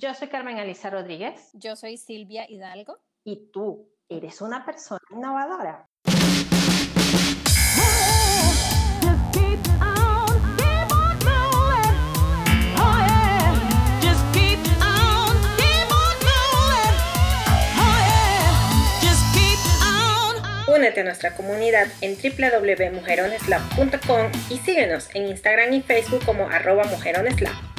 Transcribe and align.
Yo 0.00 0.14
soy 0.14 0.28
Carmen 0.28 0.58
Aliza 0.58 0.88
Rodríguez. 0.88 1.50
Yo 1.52 1.76
soy 1.76 1.98
Silvia 1.98 2.46
Hidalgo. 2.48 2.96
Y 3.22 3.50
tú 3.52 3.86
eres 4.08 4.40
una 4.40 4.64
persona 4.64 5.02
innovadora. 5.10 5.90
Únete 20.66 21.00
a 21.00 21.04
nuestra 21.04 21.34
comunidad 21.34 21.88
en 22.00 22.16
www.mujeroneslab.com 22.16 24.32
y 24.48 24.56
síguenos 24.56 25.14
en 25.14 25.26
Instagram 25.26 25.74
y 25.74 25.82
Facebook 25.82 26.24
como 26.24 26.48
arroba 26.48 26.84
mujeroneslab. 26.84 27.69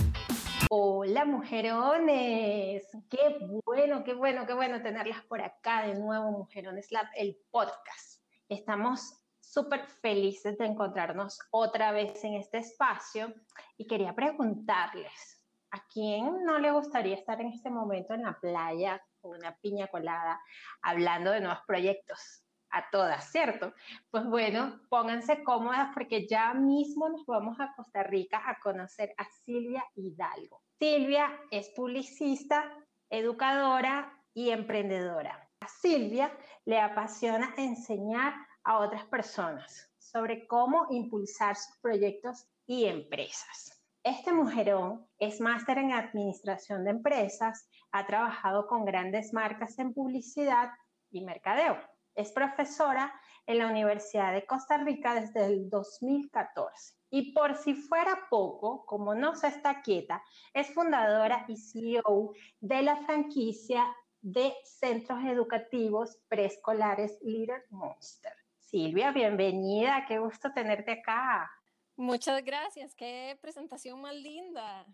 Hola 0.69 1.25
mujerones, 1.25 2.85
qué 3.09 3.37
bueno, 3.65 4.03
qué 4.03 4.13
bueno, 4.13 4.45
qué 4.45 4.53
bueno 4.53 4.81
tenerlas 4.81 5.23
por 5.25 5.41
acá 5.41 5.87
de 5.87 5.95
nuevo, 5.95 6.31
Mujerones 6.31 6.91
Lab, 6.91 7.07
el 7.15 7.37
podcast. 7.49 8.21
Estamos 8.47 9.23
súper 9.39 9.85
felices 9.85 10.57
de 10.57 10.65
encontrarnos 10.65 11.39
otra 11.51 11.91
vez 11.91 12.23
en 12.23 12.35
este 12.35 12.59
espacio 12.59 13.33
y 13.77 13.87
quería 13.87 14.13
preguntarles, 14.13 15.43
¿a 15.71 15.85
quién 15.87 16.43
no 16.43 16.59
le 16.59 16.71
gustaría 16.71 17.15
estar 17.15 17.41
en 17.41 17.47
este 17.47 17.69
momento 17.69 18.13
en 18.13 18.23
la 18.23 18.37
playa 18.39 19.01
con 19.19 19.37
una 19.37 19.55
piña 19.57 19.87
colada 19.87 20.39
hablando 20.81 21.31
de 21.31 21.41
nuevos 21.41 21.61
proyectos? 21.65 22.43
A 22.71 22.89
todas, 22.89 23.29
¿cierto? 23.31 23.73
Pues 24.09 24.25
bueno, 24.25 24.79
pónganse 24.89 25.43
cómodas 25.43 25.89
porque 25.93 26.27
ya 26.27 26.53
mismo 26.53 27.09
nos 27.09 27.25
vamos 27.25 27.59
a 27.59 27.73
Costa 27.75 28.03
Rica 28.03 28.41
a 28.45 28.59
conocer 28.59 29.13
a 29.17 29.25
Silvia 29.45 29.83
Hidalgo. 29.95 30.61
Silvia 30.79 31.29
es 31.51 31.69
publicista, 31.69 32.71
educadora 33.09 34.17
y 34.33 34.49
emprendedora. 34.49 35.49
A 35.59 35.67
Silvia 35.67 36.35
le 36.65 36.79
apasiona 36.79 37.53
enseñar 37.57 38.33
a 38.63 38.79
otras 38.79 39.05
personas 39.05 39.89
sobre 39.97 40.47
cómo 40.47 40.87
impulsar 40.89 41.55
sus 41.55 41.77
proyectos 41.77 42.47
y 42.65 42.85
empresas. 42.85 43.77
Este 44.03 44.31
mujerón 44.31 45.07
es 45.19 45.39
máster 45.39 45.77
en 45.77 45.91
administración 45.91 46.85
de 46.85 46.91
empresas, 46.91 47.69
ha 47.91 48.07
trabajado 48.07 48.65
con 48.65 48.85
grandes 48.85 49.33
marcas 49.33 49.77
en 49.77 49.93
publicidad 49.93 50.71
y 51.11 51.23
mercadeo 51.23 51.77
es 52.15 52.31
profesora 52.31 53.13
en 53.45 53.57
la 53.57 53.67
Universidad 53.67 54.33
de 54.33 54.45
Costa 54.45 54.77
Rica 54.77 55.15
desde 55.15 55.45
el 55.45 55.69
2014. 55.69 56.95
Y 57.09 57.33
por 57.33 57.55
si 57.57 57.73
fuera 57.73 58.27
poco, 58.29 58.85
como 58.85 59.13
no 59.15 59.35
se 59.35 59.47
está 59.47 59.81
quieta, 59.81 60.23
es 60.53 60.73
fundadora 60.73 61.45
y 61.47 61.57
CEO 61.57 62.33
de 62.59 62.81
la 62.81 62.95
franquicia 62.97 63.85
de 64.21 64.53
centros 64.63 65.19
educativos 65.25 66.19
preescolares 66.27 67.17
Little 67.21 67.63
Monster. 67.69 68.33
Silvia, 68.59 69.11
bienvenida, 69.11 70.05
qué 70.07 70.19
gusto 70.19 70.53
tenerte 70.53 70.91
acá. 70.91 71.51
Muchas 71.97 72.43
gracias, 72.43 72.95
qué 72.95 73.37
presentación 73.41 73.99
más 73.99 74.15
linda. 74.15 74.85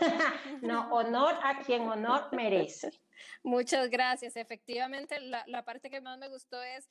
no, 0.62 0.92
honor 0.92 1.36
a 1.42 1.60
quien 1.60 1.88
honor 1.88 2.28
merece. 2.32 2.90
Muchas 3.42 3.90
gracias. 3.90 4.36
Efectivamente, 4.36 5.20
la, 5.20 5.44
la, 5.46 5.64
parte 5.64 5.90
que 5.90 6.00
más 6.00 6.18
me 6.18 6.28
gustó 6.28 6.62
es 6.62 6.88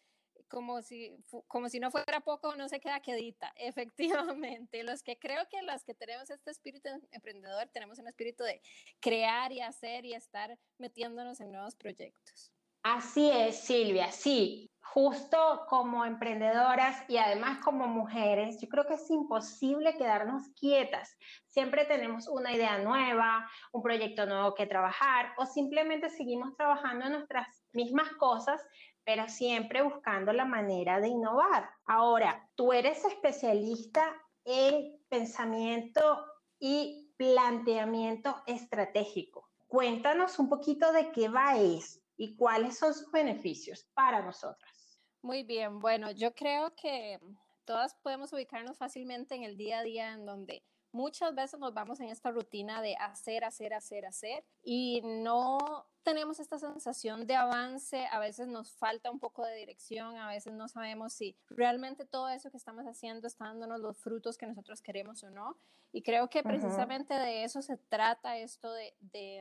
como 0.47 0.81
si, 0.81 1.15
como 1.47 1.69
si 1.69 1.79
no 1.79 1.91
fuera 1.91 2.21
poco, 2.21 2.55
no 2.55 2.69
se 2.69 2.79
queda 2.79 2.99
quedita. 3.01 3.53
Efectivamente, 3.55 4.83
los 4.83 5.03
que 5.03 5.17
creo 5.17 5.47
que 5.49 5.61
los 5.61 5.83
que 5.83 5.93
tenemos 5.93 6.29
este 6.29 6.51
espíritu 6.51 6.89
emprendedor, 7.11 7.67
tenemos 7.69 7.99
un 7.99 8.07
espíritu 8.07 8.43
de 8.43 8.61
crear 8.99 9.51
y 9.51 9.61
hacer 9.61 10.05
y 10.05 10.13
estar 10.13 10.57
metiéndonos 10.77 11.39
en 11.39 11.51
nuevos 11.51 11.75
proyectos. 11.75 12.51
Así 12.91 13.29
es, 13.29 13.59
Silvia, 13.65 14.11
sí. 14.11 14.67
Justo 14.81 15.37
como 15.67 16.05
emprendedoras 16.05 17.07
y 17.07 17.17
además 17.17 17.59
como 17.63 17.85
mujeres, 17.85 18.59
yo 18.59 18.67
creo 18.67 18.87
que 18.87 18.95
es 18.95 19.11
imposible 19.11 19.95
quedarnos 19.95 20.47
quietas. 20.59 21.15
Siempre 21.45 21.85
tenemos 21.85 22.27
una 22.27 22.51
idea 22.51 22.79
nueva, 22.79 23.47
un 23.73 23.83
proyecto 23.83 24.25
nuevo 24.25 24.55
que 24.55 24.65
trabajar 24.65 25.33
o 25.37 25.45
simplemente 25.45 26.09
seguimos 26.09 26.57
trabajando 26.57 27.05
en 27.05 27.11
nuestras 27.11 27.63
mismas 27.73 28.11
cosas, 28.13 28.59
pero 29.03 29.29
siempre 29.29 29.83
buscando 29.83 30.33
la 30.33 30.45
manera 30.45 30.99
de 30.99 31.09
innovar. 31.09 31.69
Ahora, 31.85 32.49
tú 32.55 32.73
eres 32.73 33.05
especialista 33.05 34.15
en 34.45 34.99
pensamiento 35.09 36.25
y 36.57 37.13
planteamiento 37.17 38.41
estratégico. 38.47 39.47
Cuéntanos 39.67 40.39
un 40.39 40.49
poquito 40.49 40.91
de 40.91 41.11
qué 41.11 41.29
va 41.29 41.55
esto 41.55 42.08
y 42.19 42.35
cuáles 42.35 42.77
son 42.77 42.93
sus 42.93 43.09
beneficios 43.11 43.87
para 43.93 44.21
nosotras. 44.21 45.01
Muy 45.21 45.43
bien, 45.43 45.79
bueno, 45.79 46.11
yo 46.11 46.35
creo 46.35 46.75
que 46.75 47.17
todas 47.63 47.95
podemos 48.03 48.33
ubicarnos 48.33 48.77
fácilmente 48.77 49.35
en 49.35 49.43
el 49.43 49.55
día 49.55 49.79
a 49.79 49.83
día 49.83 50.11
en 50.11 50.25
donde 50.25 50.61
muchas 50.91 51.35
veces 51.35 51.59
nos 51.59 51.73
vamos 51.73 51.99
en 51.99 52.09
esta 52.09 52.31
rutina 52.31 52.81
de 52.81 52.95
hacer, 52.95 53.43
hacer, 53.43 53.73
hacer, 53.73 54.05
hacer 54.05 54.43
y 54.63 55.01
no 55.03 55.87
tenemos 56.03 56.39
esta 56.39 56.57
sensación 56.57 57.27
de 57.27 57.35
avance, 57.35 58.07
a 58.11 58.19
veces 58.19 58.47
nos 58.47 58.71
falta 58.71 59.11
un 59.11 59.19
poco 59.19 59.45
de 59.45 59.55
dirección, 59.55 60.17
a 60.17 60.27
veces 60.29 60.53
no 60.53 60.67
sabemos 60.67 61.13
si 61.13 61.35
realmente 61.49 62.05
todo 62.05 62.29
eso 62.29 62.49
que 62.49 62.57
estamos 62.57 62.85
haciendo 62.85 63.27
está 63.27 63.45
dándonos 63.45 63.79
los 63.79 63.97
frutos 63.97 64.37
que 64.37 64.47
nosotros 64.47 64.81
queremos 64.81 65.23
o 65.23 65.29
no. 65.29 65.57
Y 65.91 66.03
creo 66.03 66.29
que 66.29 66.43
precisamente 66.43 67.15
de 67.15 67.43
eso 67.43 67.61
se 67.61 67.77
trata 67.77 68.37
esto 68.37 68.71
de, 68.71 68.93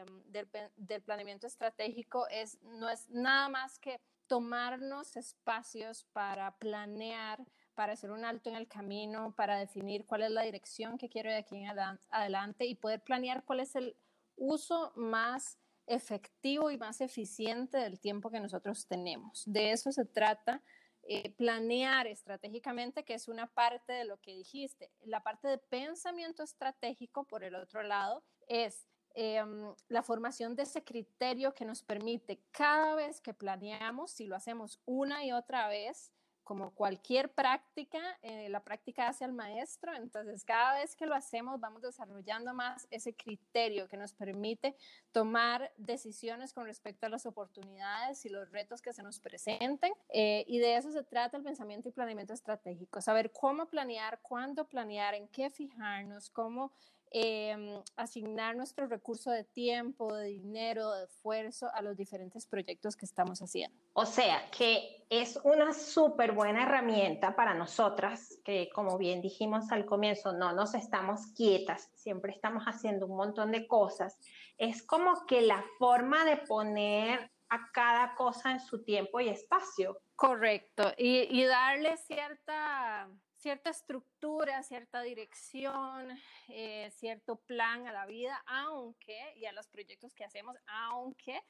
mm, 0.08 0.30
del, 0.30 0.48
del 0.76 1.02
planeamiento 1.02 1.46
estratégico, 1.46 2.26
es, 2.28 2.58
no 2.62 2.88
es 2.88 3.08
nada 3.10 3.48
más 3.48 3.78
que 3.78 4.00
tomarnos 4.28 5.16
espacios 5.16 6.04
para 6.12 6.56
planear 6.58 7.44
para 7.78 7.92
hacer 7.92 8.10
un 8.10 8.24
alto 8.24 8.50
en 8.50 8.56
el 8.56 8.66
camino, 8.66 9.32
para 9.36 9.56
definir 9.56 10.04
cuál 10.04 10.24
es 10.24 10.32
la 10.32 10.42
dirección 10.42 10.98
que 10.98 11.08
quiero 11.08 11.30
de 11.30 11.36
aquí 11.36 11.54
en 11.58 11.70
adelante 12.10 12.66
y 12.66 12.74
poder 12.74 13.00
planear 13.04 13.44
cuál 13.44 13.60
es 13.60 13.76
el 13.76 13.96
uso 14.34 14.92
más 14.96 15.60
efectivo 15.86 16.72
y 16.72 16.76
más 16.76 17.00
eficiente 17.00 17.78
del 17.78 18.00
tiempo 18.00 18.32
que 18.32 18.40
nosotros 18.40 18.88
tenemos. 18.88 19.44
De 19.46 19.70
eso 19.70 19.92
se 19.92 20.04
trata, 20.04 20.60
eh, 21.04 21.30
planear 21.36 22.08
estratégicamente, 22.08 23.04
que 23.04 23.14
es 23.14 23.28
una 23.28 23.46
parte 23.46 23.92
de 23.92 24.06
lo 24.06 24.16
que 24.20 24.34
dijiste. 24.34 24.90
La 25.04 25.22
parte 25.22 25.46
de 25.46 25.58
pensamiento 25.58 26.42
estratégico, 26.42 27.28
por 27.28 27.44
el 27.44 27.54
otro 27.54 27.84
lado, 27.84 28.24
es 28.48 28.88
em, 29.14 29.72
la 29.86 30.02
formación 30.02 30.56
de 30.56 30.64
ese 30.64 30.82
criterio 30.82 31.54
que 31.54 31.64
nos 31.64 31.84
permite 31.84 32.42
cada 32.50 32.96
vez 32.96 33.20
que 33.20 33.34
planeamos, 33.34 34.10
si 34.10 34.26
lo 34.26 34.34
hacemos 34.34 34.80
una 34.84 35.24
y 35.24 35.30
otra 35.30 35.68
vez, 35.68 36.12
como 36.48 36.70
cualquier 36.70 37.30
práctica, 37.34 38.00
eh, 38.22 38.48
la 38.48 38.64
práctica 38.64 39.06
hace 39.06 39.22
al 39.22 39.34
maestro, 39.34 39.94
entonces 39.94 40.46
cada 40.46 40.78
vez 40.78 40.96
que 40.96 41.04
lo 41.04 41.14
hacemos 41.14 41.60
vamos 41.60 41.82
desarrollando 41.82 42.54
más 42.54 42.88
ese 42.90 43.14
criterio 43.14 43.86
que 43.86 43.98
nos 43.98 44.14
permite 44.14 44.74
tomar 45.12 45.70
decisiones 45.76 46.54
con 46.54 46.64
respecto 46.64 47.04
a 47.04 47.10
las 47.10 47.26
oportunidades 47.26 48.24
y 48.24 48.30
los 48.30 48.50
retos 48.50 48.80
que 48.80 48.94
se 48.94 49.02
nos 49.02 49.20
presenten. 49.20 49.92
Eh, 50.08 50.46
y 50.48 50.58
de 50.58 50.76
eso 50.76 50.90
se 50.90 51.04
trata 51.04 51.36
el 51.36 51.42
pensamiento 51.42 51.90
y 51.90 51.92
planeamiento 51.92 52.32
estratégico, 52.32 53.02
saber 53.02 53.30
cómo 53.30 53.66
planear, 53.66 54.18
cuándo 54.22 54.66
planear, 54.66 55.12
en 55.12 55.28
qué 55.28 55.50
fijarnos, 55.50 56.30
cómo 56.30 56.72
Em, 57.10 57.82
asignar 57.96 58.54
nuestro 58.54 58.86
recurso 58.86 59.30
de 59.30 59.44
tiempo, 59.44 60.14
de 60.14 60.26
dinero, 60.26 60.92
de 60.92 61.04
esfuerzo 61.04 61.70
a 61.72 61.80
los 61.80 61.96
diferentes 61.96 62.46
proyectos 62.46 62.96
que 62.96 63.06
estamos 63.06 63.40
haciendo. 63.40 63.74
O 63.94 64.04
sea, 64.04 64.50
que 64.50 65.06
es 65.08 65.40
una 65.42 65.72
súper 65.72 66.32
buena 66.32 66.64
herramienta 66.64 67.34
para 67.34 67.54
nosotras, 67.54 68.38
que 68.44 68.68
como 68.74 68.98
bien 68.98 69.22
dijimos 69.22 69.72
al 69.72 69.86
comienzo, 69.86 70.32
no 70.32 70.52
nos 70.52 70.74
estamos 70.74 71.28
quietas, 71.34 71.90
siempre 71.94 72.32
estamos 72.32 72.64
haciendo 72.64 73.06
un 73.06 73.16
montón 73.16 73.52
de 73.52 73.66
cosas. 73.66 74.18
Es 74.58 74.82
como 74.82 75.24
que 75.26 75.40
la 75.40 75.64
forma 75.78 76.26
de 76.26 76.36
poner 76.36 77.30
a 77.48 77.70
cada 77.72 78.14
cosa 78.16 78.52
en 78.52 78.60
su 78.60 78.84
tiempo 78.84 79.20
y 79.20 79.30
espacio. 79.30 80.02
Correcto, 80.14 80.92
y, 80.98 81.20
y 81.30 81.44
darle 81.44 81.96
cierta 81.96 83.08
cierta 83.38 83.70
estructura, 83.70 84.62
cierta 84.62 85.00
dirección, 85.02 86.10
eh, 86.48 86.90
cierto 86.90 87.36
plan 87.36 87.86
a 87.86 87.92
la 87.92 88.04
vida, 88.06 88.42
aunque, 88.46 89.32
y 89.36 89.46
a 89.46 89.52
los 89.52 89.68
proyectos 89.68 90.12
que 90.14 90.24
hacemos, 90.24 90.56
aunque 90.66 91.40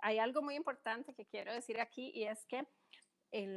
hay 0.00 0.18
algo 0.18 0.42
muy 0.42 0.54
importante 0.54 1.14
que 1.14 1.26
quiero 1.26 1.52
decir 1.52 1.80
aquí 1.80 2.12
y 2.14 2.24
es 2.24 2.46
que 2.46 2.66
en, 3.30 3.56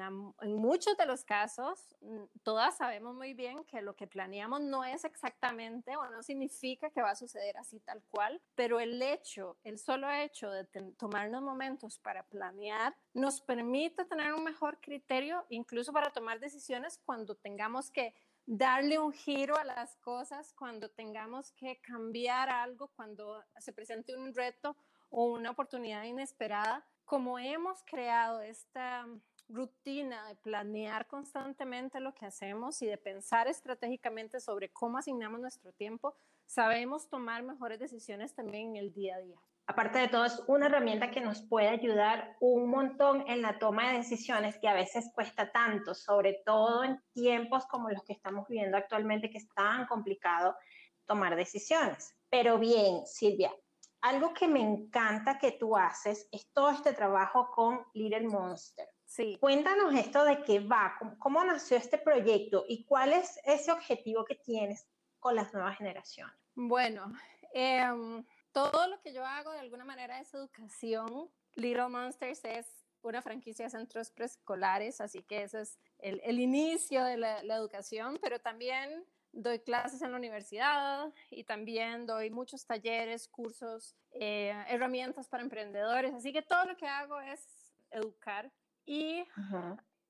muchos 0.56 0.98
de 0.98 1.06
los 1.06 1.24
casos, 1.24 1.96
todas 2.44 2.78
sabemos 2.78 3.16
muy 3.16 3.34
bien 3.34 3.64
que 3.66 3.82
lo 3.82 3.96
que 3.96 4.08
planeamos 4.08 4.62
no 4.62 4.84
es 4.84 5.06
exactamente 5.06 5.96
o 5.96 6.10
no 6.10 6.24
significa 6.24 6.90
que 6.90 7.02
va 7.02 7.12
a 7.12 7.16
suceder 7.16 7.58
así 7.58 7.80
tal 7.80 8.04
cual, 8.10 8.42
pero 8.56 8.80
el 8.80 9.02
hecho, 9.02 9.58
el 9.64 9.78
solo 9.78 10.10
hecho 10.12 10.50
de 10.52 10.66
tomarnos 10.98 11.42
momentos 11.42 12.00
para 12.00 12.24
planear 12.24 12.96
nos 13.14 13.42
permite 13.42 14.06
tener 14.06 14.34
un 14.34 14.44
mejor 14.44 14.80
criterio, 14.82 15.46
incluso 15.50 15.94
para 15.94 16.12
tomar 16.12 16.40
decisiones 16.40 17.00
cuando 17.06 17.36
tengamos 17.36 17.90
que 17.92 18.14
darle 18.46 19.00
un 19.00 19.14
giro 19.14 19.56
a 19.58 19.64
las 19.64 19.96
cosas 19.98 20.54
cuando 20.54 20.90
tengamos 20.90 21.52
que 21.52 21.80
cambiar 21.82 22.50
algo, 22.50 22.90
cuando 22.96 23.44
se 23.60 23.72
presente 23.72 24.16
un 24.16 24.34
reto 24.34 24.76
o 25.10 25.26
una 25.26 25.52
oportunidad 25.52 26.04
inesperada. 26.04 26.86
Como 27.06 27.40
hemos 27.40 27.84
creado 27.84 28.42
esta 28.42 29.06
rutina 29.52 30.28
de 30.28 30.36
planear 30.36 31.08
constantemente 31.08 32.00
lo 32.00 32.14
que 32.14 32.26
hacemos 32.26 32.82
y 32.82 32.88
de 32.88 32.98
pensar 32.98 33.48
estratégicamente 33.48 34.40
sobre 34.40 34.70
cómo 34.70 34.98
asignamos 34.98 35.40
nuestro 35.40 35.72
tiempo, 35.74 36.16
sabemos 36.46 37.10
tomar 37.10 37.44
mejores 37.44 37.80
decisiones 37.80 38.34
también 38.34 38.70
en 38.70 38.76
el 38.78 38.94
día 38.94 39.16
a 39.16 39.22
día. 39.22 39.38
Aparte 39.68 40.00
de 40.00 40.08
todo, 40.08 40.26
es 40.26 40.44
una 40.48 40.66
herramienta 40.66 41.12
que 41.12 41.22
nos 41.22 41.42
puede 41.44 41.70
ayudar 41.70 42.36
un 42.42 42.70
montón 42.70 43.24
en 43.28 43.42
la 43.42 43.58
toma 43.58 43.92
de 43.92 44.00
decisiones 44.00 44.58
que 44.58 44.68
a 44.68 44.74
veces 44.74 45.12
cuesta 45.14 45.52
tanto, 45.52 45.94
sobre 45.94 46.42
todo 46.46 46.84
en 46.84 47.02
tiempos 47.14 47.66
como 47.68 47.90
los 47.90 48.04
que 48.04 48.14
estamos 48.14 48.48
viviendo 48.50 48.78
actualmente, 48.78 49.30
que 49.30 49.38
es 49.38 49.48
tan 49.54 49.86
complicado 49.86 50.56
tomar 51.06 51.36
decisiones. 51.36 52.14
Pero 52.30 52.58
bien, 52.58 53.06
Silvia, 53.06 53.54
algo 54.02 54.34
que 54.34 54.48
me 54.48 54.62
encanta 54.62 55.38
que 55.38 55.52
tú 55.52 55.78
haces 55.78 56.28
es 56.32 56.52
todo 56.52 56.72
este 56.72 56.94
trabajo 56.94 57.50
con 57.52 57.86
Little 57.94 58.28
Monster. 58.28 58.88
Sí. 59.12 59.38
Cuéntanos 59.42 59.94
esto 59.94 60.24
de 60.24 60.42
qué 60.44 60.62
va, 60.62 60.96
cómo, 61.20 61.44
nació 61.44 61.76
este 61.76 61.98
proyecto 61.98 62.64
y 62.66 62.86
cuál 62.86 63.12
es 63.12 63.42
ese 63.44 63.70
objetivo 63.70 64.24
que 64.24 64.36
tienes 64.36 64.88
con 65.20 65.36
las 65.36 65.54
nuevas 65.54 65.78
generaciones. 65.78 66.34
Bueno, 66.56 67.12
eh, 67.54 67.84
todo 68.54 68.88
lo 68.88 69.02
que 69.02 69.12
yo 69.12 69.26
hago 69.26 69.52
de 69.52 69.60
alguna 69.60 69.84
manera 69.84 70.22
es 70.22 70.34
educación. 70.34 71.30
Little 71.56 71.90
Monsters 71.90 72.40
es 72.46 72.86
una 73.02 73.22
franquicia 73.22 73.66
de 73.66 73.72
centros 73.72 74.12
preescolares, 74.12 75.02
así 75.02 75.24
que 75.24 75.44
ese 75.44 75.60
es 75.60 75.78
el, 76.00 76.22
el 76.24 76.40
inicio 76.40 77.04
de 77.04 77.18
la, 77.18 77.44
la, 77.44 77.58
educación, 77.58 78.18
pero 78.22 78.40
también 78.40 79.04
doy 79.34 79.60
clases 79.60 80.02
en 80.04 80.12
la 80.12 80.18
universidad 80.18 81.12
y 81.30 81.44
también 81.44 82.06
doy 82.06 82.30
muchos 82.30 82.66
talleres, 82.66 83.28
cursos, 83.28 83.94
eh, 84.14 84.56
herramientas 84.70 85.28
para 85.28 85.44
emprendedores, 85.44 86.14
así 86.14 86.32
que 86.32 86.42
todo 86.42 86.64
lo 86.64 86.78
que 86.78 86.88
hago 86.88 87.20
es 87.20 87.74
educar 87.90 88.50
y 88.86 89.24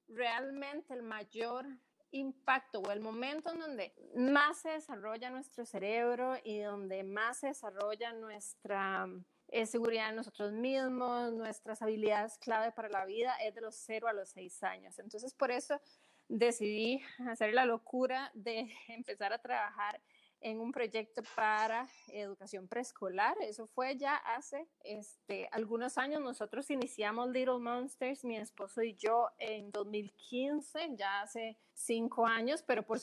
realmente 0.07 0.93
el 0.93 1.03
mayor 1.03 1.65
impacto 2.11 2.81
o 2.81 2.91
el 2.91 2.99
momento 2.99 3.51
en 3.51 3.59
donde 3.59 3.93
más 4.15 4.57
se 4.57 4.69
desarrolla 4.69 5.29
nuestro 5.29 5.65
cerebro 5.65 6.35
y 6.43 6.59
donde 6.59 7.03
más 7.03 7.37
se 7.37 7.47
desarrolla 7.47 8.11
nuestra 8.13 9.07
eh, 9.47 9.65
seguridad 9.65 10.09
en 10.09 10.17
nosotros 10.17 10.51
mismos, 10.51 11.33
nuestras 11.33 11.81
habilidades 11.81 12.37
clave 12.37 12.71
para 12.71 12.89
la 12.89 13.05
vida 13.05 13.35
es 13.41 13.55
de 13.55 13.61
los 13.61 13.75
0 13.75 14.07
a 14.07 14.13
los 14.13 14.29
6 14.29 14.63
años. 14.63 14.99
Entonces 14.99 15.33
por 15.33 15.51
eso 15.51 15.79
decidí 16.27 17.01
hacer 17.29 17.53
la 17.53 17.65
locura 17.65 18.31
de 18.33 18.69
empezar 18.87 19.33
a 19.33 19.39
trabajar 19.39 20.01
en 20.41 20.59
un 20.59 20.71
proyecto 20.71 21.21
para 21.35 21.87
educación 22.07 22.67
preescolar. 22.67 23.37
Eso 23.41 23.67
fue 23.67 23.95
ya 23.97 24.15
hace 24.15 24.67
este, 24.83 25.47
algunos 25.51 25.97
años. 25.97 26.21
Nosotros 26.21 26.69
iniciamos 26.69 27.29
Little 27.29 27.59
Monsters, 27.59 28.25
mi 28.25 28.37
esposo 28.37 28.81
y 28.81 28.95
yo, 28.95 29.29
en 29.37 29.71
2015, 29.71 30.95
ya 30.97 31.21
hace 31.21 31.57
cinco 31.81 32.25
años, 32.25 32.63
pero 32.63 32.83
por 32.83 32.99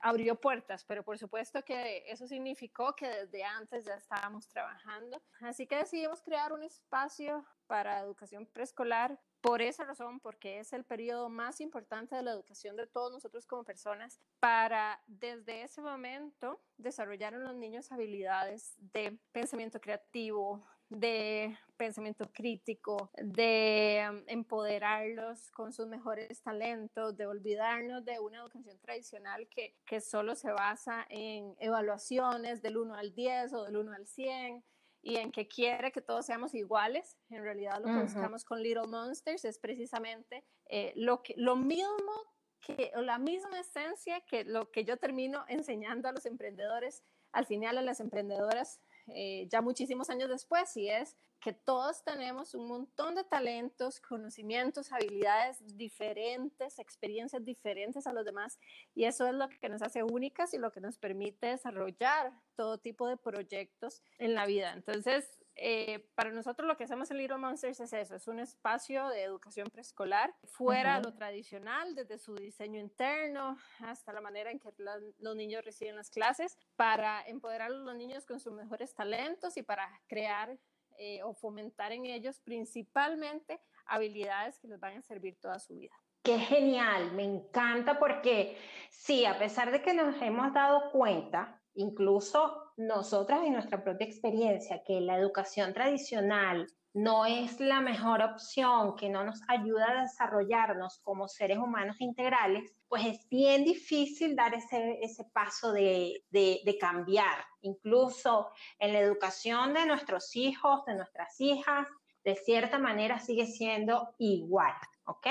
abrió 0.00 0.40
puertas, 0.40 0.84
pero 0.84 1.04
por 1.04 1.18
supuesto 1.18 1.62
que 1.62 2.04
eso 2.06 2.26
significó 2.26 2.94
que 2.94 3.08
desde 3.08 3.44
antes 3.44 3.84
ya 3.84 3.94
estábamos 3.94 4.48
trabajando. 4.48 5.20
Así 5.40 5.66
que 5.66 5.76
decidimos 5.76 6.22
crear 6.22 6.52
un 6.52 6.62
espacio 6.62 7.44
para 7.66 8.00
educación 8.00 8.46
preescolar 8.46 9.18
por 9.40 9.62
esa 9.62 9.84
razón, 9.84 10.20
porque 10.20 10.58
es 10.58 10.72
el 10.72 10.84
periodo 10.84 11.28
más 11.28 11.60
importante 11.60 12.14
de 12.14 12.22
la 12.22 12.32
educación 12.32 12.76
de 12.76 12.86
todos 12.86 13.12
nosotros 13.12 13.46
como 13.46 13.64
personas, 13.64 14.20
para 14.38 15.00
desde 15.06 15.62
ese 15.62 15.80
momento 15.80 16.60
desarrollar 16.76 17.34
en 17.34 17.44
los 17.44 17.54
niños 17.54 17.90
habilidades 17.90 18.74
de 18.78 19.18
pensamiento 19.32 19.80
creativo, 19.80 20.66
de 20.90 21.56
pensamiento 21.76 22.30
crítico, 22.30 23.10
de 23.16 24.06
um, 24.10 24.22
empoderarlos 24.26 25.50
con 25.52 25.72
sus 25.72 25.86
mejores 25.86 26.42
talentos, 26.42 27.16
de 27.16 27.26
olvidarnos 27.26 28.04
de 28.04 28.18
una 28.20 28.38
educación 28.38 28.78
tradicional 28.80 29.48
que, 29.48 29.76
que 29.86 30.00
solo 30.00 30.34
se 30.34 30.50
basa 30.52 31.06
en 31.08 31.56
evaluaciones 31.58 32.60
del 32.60 32.76
1 32.76 32.94
al 32.94 33.14
10 33.14 33.54
o 33.54 33.64
del 33.64 33.76
1 33.78 33.92
al 33.92 34.06
100 34.06 34.64
y 35.02 35.16
en 35.16 35.32
que 35.32 35.48
quiere 35.48 35.92
que 35.92 36.02
todos 36.02 36.26
seamos 36.26 36.54
iguales. 36.54 37.16
En 37.30 37.42
realidad 37.42 37.78
lo 37.78 37.86
que 37.86 38.02
buscamos 38.02 38.44
con 38.44 38.62
Little 38.62 38.88
Monsters 38.88 39.44
es 39.44 39.58
precisamente 39.58 40.44
eh, 40.66 40.92
lo, 40.96 41.22
que, 41.22 41.34
lo 41.38 41.56
mismo 41.56 42.12
que, 42.60 42.92
o 42.94 43.00
la 43.00 43.18
misma 43.18 43.60
esencia 43.60 44.20
que 44.20 44.44
lo 44.44 44.70
que 44.70 44.84
yo 44.84 44.98
termino 44.98 45.44
enseñando 45.48 46.08
a 46.08 46.12
los 46.12 46.26
emprendedores, 46.26 47.02
al 47.32 47.46
final 47.46 47.78
a 47.78 47.82
las 47.82 48.00
emprendedoras 48.00 48.80
eh, 49.14 49.46
ya 49.50 49.60
muchísimos 49.60 50.10
años 50.10 50.28
después, 50.28 50.76
y 50.76 50.88
es 50.88 51.16
que 51.40 51.52
todos 51.52 52.04
tenemos 52.04 52.54
un 52.54 52.68
montón 52.68 53.14
de 53.14 53.24
talentos, 53.24 54.00
conocimientos, 54.00 54.92
habilidades 54.92 55.58
diferentes, 55.76 56.78
experiencias 56.78 57.44
diferentes 57.44 58.06
a 58.06 58.12
los 58.12 58.24
demás, 58.24 58.58
y 58.94 59.04
eso 59.04 59.26
es 59.26 59.34
lo 59.34 59.48
que 59.48 59.68
nos 59.68 59.82
hace 59.82 60.02
únicas 60.02 60.52
y 60.52 60.58
lo 60.58 60.70
que 60.70 60.80
nos 60.80 60.98
permite 60.98 61.46
desarrollar 61.46 62.32
todo 62.56 62.78
tipo 62.78 63.08
de 63.08 63.16
proyectos 63.16 64.02
en 64.18 64.34
la 64.34 64.46
vida. 64.46 64.72
Entonces, 64.74 65.39
eh, 65.62 66.08
para 66.14 66.30
nosotros 66.30 66.66
lo 66.66 66.74
que 66.78 66.84
hacemos 66.84 67.10
en 67.10 67.18
Little 67.18 67.36
Monsters 67.36 67.80
es 67.80 67.92
eso, 67.92 68.14
es 68.14 68.26
un 68.28 68.40
espacio 68.40 69.08
de 69.08 69.22
educación 69.22 69.68
preescolar 69.68 70.34
fuera 70.44 70.96
de 70.96 71.02
lo 71.02 71.12
tradicional, 71.12 71.94
desde 71.94 72.16
su 72.16 72.34
diseño 72.34 72.80
interno 72.80 73.58
hasta 73.80 74.14
la 74.14 74.22
manera 74.22 74.50
en 74.50 74.58
que 74.58 74.72
los 75.18 75.36
niños 75.36 75.62
reciben 75.62 75.96
las 75.96 76.08
clases, 76.08 76.56
para 76.76 77.22
empoderar 77.26 77.70
a 77.70 77.74
los 77.74 77.94
niños 77.94 78.24
con 78.24 78.40
sus 78.40 78.54
mejores 78.54 78.94
talentos 78.94 79.58
y 79.58 79.62
para 79.62 79.86
crear 80.06 80.56
eh, 80.96 81.22
o 81.24 81.34
fomentar 81.34 81.92
en 81.92 82.06
ellos 82.06 82.40
principalmente 82.40 83.60
habilidades 83.84 84.58
que 84.58 84.68
les 84.68 84.80
van 84.80 84.96
a 84.96 85.02
servir 85.02 85.38
toda 85.38 85.58
su 85.58 85.74
vida. 85.74 85.94
Qué 86.22 86.38
genial, 86.38 87.12
me 87.12 87.24
encanta 87.24 87.98
porque 87.98 88.56
sí, 88.88 89.26
a 89.26 89.38
pesar 89.38 89.72
de 89.72 89.82
que 89.82 89.92
nos 89.92 90.20
hemos 90.22 90.54
dado 90.54 90.90
cuenta 90.90 91.59
incluso 91.74 92.72
nosotras 92.76 93.42
en 93.44 93.54
nuestra 93.54 93.82
propia 93.82 94.06
experiencia, 94.06 94.82
que 94.84 95.00
la 95.00 95.16
educación 95.16 95.72
tradicional 95.72 96.66
no 96.92 97.24
es 97.24 97.60
la 97.60 97.80
mejor 97.80 98.22
opción, 98.22 98.96
que 98.96 99.08
no 99.08 99.24
nos 99.24 99.40
ayuda 99.48 99.90
a 99.90 100.02
desarrollarnos 100.02 100.98
como 101.02 101.28
seres 101.28 101.58
humanos 101.58 102.00
integrales, 102.00 102.74
pues 102.88 103.06
es 103.06 103.28
bien 103.28 103.64
difícil 103.64 104.34
dar 104.34 104.54
ese, 104.54 104.98
ese 105.00 105.24
paso 105.32 105.72
de, 105.72 106.24
de, 106.30 106.60
de 106.64 106.78
cambiar. 106.78 107.44
Incluso 107.60 108.50
en 108.78 108.92
la 108.92 108.98
educación 108.98 109.74
de 109.74 109.86
nuestros 109.86 110.34
hijos, 110.34 110.84
de 110.86 110.96
nuestras 110.96 111.40
hijas, 111.40 111.86
de 112.24 112.34
cierta 112.34 112.78
manera 112.78 113.20
sigue 113.20 113.46
siendo 113.46 114.14
igual, 114.18 114.74
¿ok? 115.04 115.26